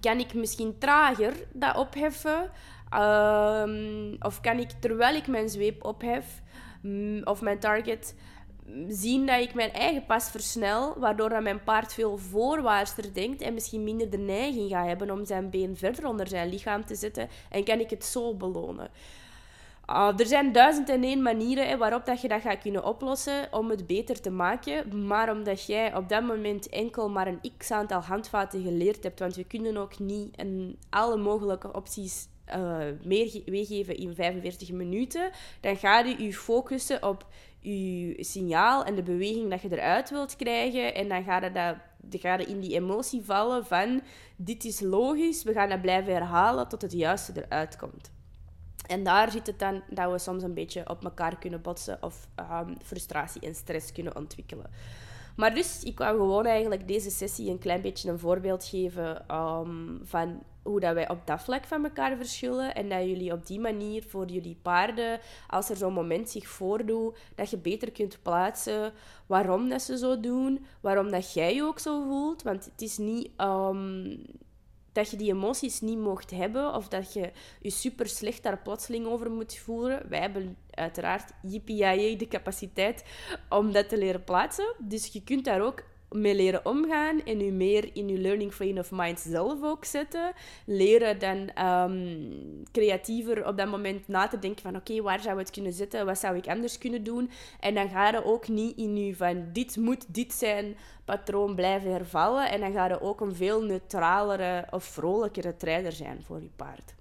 kan 0.00 0.18
ik 0.18 0.34
misschien 0.34 0.78
trager 0.78 1.32
dat 1.52 1.76
opheffen? 1.76 2.50
Um, 2.94 4.16
of 4.18 4.40
kan 4.40 4.58
ik 4.58 4.70
terwijl 4.80 5.14
ik 5.14 5.26
mijn 5.26 5.48
zweep 5.48 5.84
ophef 5.84 6.42
mm, 6.82 7.20
of 7.24 7.40
mijn 7.40 7.58
target 7.58 8.14
zien 8.88 9.26
dat 9.26 9.40
ik 9.40 9.54
mijn 9.54 9.72
eigen 9.72 10.06
pas 10.06 10.30
versnel, 10.30 10.98
waardoor 10.98 11.28
dat 11.28 11.42
mijn 11.42 11.64
paard 11.64 11.94
veel 11.94 12.18
voorwaartser 12.18 13.14
denkt 13.14 13.42
en 13.42 13.54
misschien 13.54 13.84
minder 13.84 14.10
de 14.10 14.18
neiging 14.18 14.70
gaat 14.70 14.86
hebben 14.86 15.10
om 15.10 15.24
zijn 15.24 15.50
been 15.50 15.76
verder 15.76 16.06
onder 16.06 16.28
zijn 16.28 16.48
lichaam 16.48 16.84
te 16.84 16.94
zetten 16.94 17.28
en 17.50 17.64
kan 17.64 17.80
ik 17.80 17.90
het 17.90 18.04
zo 18.04 18.34
belonen. 18.34 18.90
Uh, 19.90 20.12
er 20.16 20.26
zijn 20.26 20.52
duizend 20.52 20.88
en 20.88 21.02
één 21.02 21.22
manieren 21.22 21.68
hè, 21.68 21.76
waarop 21.76 22.06
dat 22.06 22.20
je 22.20 22.28
dat 22.28 22.40
gaat 22.40 22.58
kunnen 22.58 22.84
oplossen 22.84 23.48
om 23.50 23.70
het 23.70 23.86
beter 23.86 24.20
te 24.20 24.30
maken. 24.30 25.06
Maar 25.06 25.30
omdat 25.30 25.66
jij 25.66 25.96
op 25.96 26.08
dat 26.08 26.22
moment 26.22 26.68
enkel 26.68 27.08
maar 27.08 27.26
een 27.26 27.52
x-aantal 27.58 28.00
handvaten 28.00 28.62
geleerd 28.62 29.02
hebt, 29.02 29.18
want 29.18 29.36
we 29.36 29.44
kunnen 29.44 29.76
ook 29.76 29.98
niet 29.98 30.36
alle 30.90 31.16
mogelijke 31.16 31.72
opties 31.72 32.28
uh, 32.48 32.78
meer 33.04 33.42
meegeven 33.46 33.96
in 33.96 34.14
45 34.14 34.72
minuten, 34.72 35.30
dan 35.60 35.76
ga 35.76 35.98
je 35.98 36.22
je 36.22 36.32
focussen 36.32 37.02
op 37.08 37.26
je 37.58 38.16
signaal 38.18 38.84
en 38.84 38.94
de 38.94 39.02
beweging 39.02 39.50
dat 39.50 39.62
je 39.62 39.72
eruit 39.72 40.10
wilt 40.10 40.36
krijgen. 40.36 40.94
En 40.94 41.08
dan 41.08 41.24
ga 41.24 41.40
je, 41.40 41.76
dat, 42.10 42.46
in 42.46 42.60
die 42.60 42.74
emotie 42.74 43.22
vallen 43.22 43.66
van 43.66 44.02
dit 44.36 44.64
is 44.64 44.80
logisch, 44.80 45.42
we 45.42 45.52
gaan 45.52 45.68
dat 45.68 45.80
blijven 45.80 46.12
herhalen 46.12 46.68
tot 46.68 46.82
het 46.82 46.92
juiste 46.92 47.32
eruit 47.44 47.76
komt. 47.76 48.10
En 48.86 49.04
daar 49.04 49.30
zit 49.30 49.46
het 49.46 49.58
dan 49.58 49.82
dat 49.90 50.12
we 50.12 50.18
soms 50.18 50.42
een 50.42 50.54
beetje 50.54 50.88
op 50.88 51.04
elkaar 51.04 51.38
kunnen 51.38 51.62
botsen 51.62 51.98
of 52.00 52.28
um, 52.36 52.76
frustratie 52.82 53.40
en 53.40 53.54
stress 53.54 53.92
kunnen 53.92 54.16
ontwikkelen. 54.16 54.70
Maar 55.36 55.54
dus, 55.54 55.82
ik 55.82 55.98
wou 55.98 56.16
gewoon 56.16 56.46
eigenlijk 56.46 56.88
deze 56.88 57.10
sessie 57.10 57.50
een 57.50 57.58
klein 57.58 57.80
beetje 57.80 58.10
een 58.10 58.18
voorbeeld 58.18 58.64
geven 58.64 59.36
um, 59.36 60.00
van 60.02 60.42
hoe 60.62 60.80
dat 60.80 60.94
wij 60.94 61.08
op 61.08 61.26
dat 61.26 61.42
vlak 61.42 61.64
van 61.64 61.84
elkaar 61.84 62.16
verschillen. 62.16 62.74
En 62.74 62.88
dat 62.88 63.04
jullie 63.04 63.32
op 63.32 63.46
die 63.46 63.60
manier 63.60 64.04
voor 64.08 64.26
jullie 64.26 64.58
paarden, 64.62 65.20
als 65.48 65.70
er 65.70 65.76
zo'n 65.76 65.92
moment 65.92 66.30
zich 66.30 66.48
voordoet, 66.48 67.18
dat 67.34 67.50
je 67.50 67.58
beter 67.58 67.92
kunt 67.92 68.18
plaatsen 68.22 68.92
waarom 69.26 69.68
dat 69.68 69.82
ze 69.82 69.98
zo 69.98 70.20
doen. 70.20 70.66
Waarom 70.80 71.10
dat 71.10 71.32
jij 71.32 71.54
je 71.54 71.62
ook 71.62 71.78
zo 71.78 72.02
voelt. 72.02 72.42
Want 72.42 72.64
het 72.64 72.82
is 72.82 72.98
niet... 72.98 73.30
Um, 73.36 74.24
dat 74.92 75.10
je 75.10 75.16
die 75.16 75.32
emoties 75.32 75.80
niet 75.80 75.98
mocht 75.98 76.30
hebben 76.30 76.74
of 76.74 76.88
dat 76.88 77.12
je 77.12 77.30
je 77.60 77.70
super 77.70 78.08
slecht 78.08 78.42
daar 78.42 78.58
plotseling 78.58 79.06
over 79.06 79.30
moet 79.30 79.56
voelen. 79.56 80.08
Wij 80.08 80.20
hebben 80.20 80.56
uiteraard 80.70 81.32
yippie 81.42 82.16
de 82.16 82.28
capaciteit 82.28 83.04
om 83.48 83.72
dat 83.72 83.88
te 83.88 83.98
leren 83.98 84.24
plaatsen. 84.24 84.74
Dus 84.78 85.06
je 85.06 85.22
kunt 85.22 85.44
daar 85.44 85.60
ook 85.60 85.82
mee 86.12 86.34
leren 86.34 86.66
omgaan 86.66 87.24
en 87.24 87.40
u 87.40 87.50
meer 87.50 87.90
in 87.92 88.08
uw 88.08 88.20
learning 88.20 88.52
frame 88.52 88.80
of 88.80 88.90
mind 88.90 89.20
zelf 89.20 89.62
ook 89.62 89.84
zetten. 89.84 90.32
Leren 90.66 91.18
dan 91.18 91.66
um, 91.66 92.62
creatiever 92.72 93.46
op 93.46 93.56
dat 93.56 93.68
moment 93.68 94.08
na 94.08 94.28
te 94.28 94.38
denken 94.38 94.62
van 94.62 94.76
oké, 94.76 95.02
waar 95.02 95.20
zou 95.20 95.38
het 95.38 95.50
kunnen 95.50 95.72
zitten? 95.72 96.06
Wat 96.06 96.18
zou 96.18 96.36
ik 96.36 96.48
anders 96.48 96.78
kunnen 96.78 97.04
doen? 97.04 97.30
En 97.60 97.74
dan 97.74 97.88
ga 97.88 98.08
je 98.08 98.24
ook 98.24 98.48
niet 98.48 98.76
in 98.76 98.96
u 98.96 99.14
van 99.14 99.48
dit 99.52 99.76
moet 99.76 100.14
dit 100.14 100.32
zijn 100.32 100.76
patroon 101.04 101.54
blijven 101.54 101.92
hervallen. 101.92 102.50
En 102.50 102.60
dan 102.60 102.72
ga 102.72 102.86
je 102.86 103.00
ook 103.00 103.20
een 103.20 103.34
veel 103.34 103.62
neutralere 103.62 104.66
of 104.70 104.84
vrolijkere 104.84 105.56
trainer 105.56 105.92
zijn 105.92 106.22
voor 106.22 106.40
je 106.40 106.50
paard. 106.56 106.94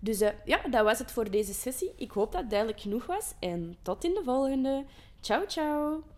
Dus 0.00 0.20
uh, 0.22 0.28
ja, 0.44 0.60
dat 0.70 0.84
was 0.84 0.98
het 0.98 1.12
voor 1.12 1.30
deze 1.30 1.54
sessie. 1.54 1.92
Ik 1.96 2.10
hoop 2.10 2.32
dat 2.32 2.40
het 2.40 2.50
duidelijk 2.50 2.80
genoeg 2.80 3.06
was. 3.06 3.32
En 3.38 3.76
tot 3.82 4.04
in 4.04 4.14
de 4.14 4.22
volgende. 4.24 4.84
Ciao, 5.20 5.44
ciao! 5.46 6.17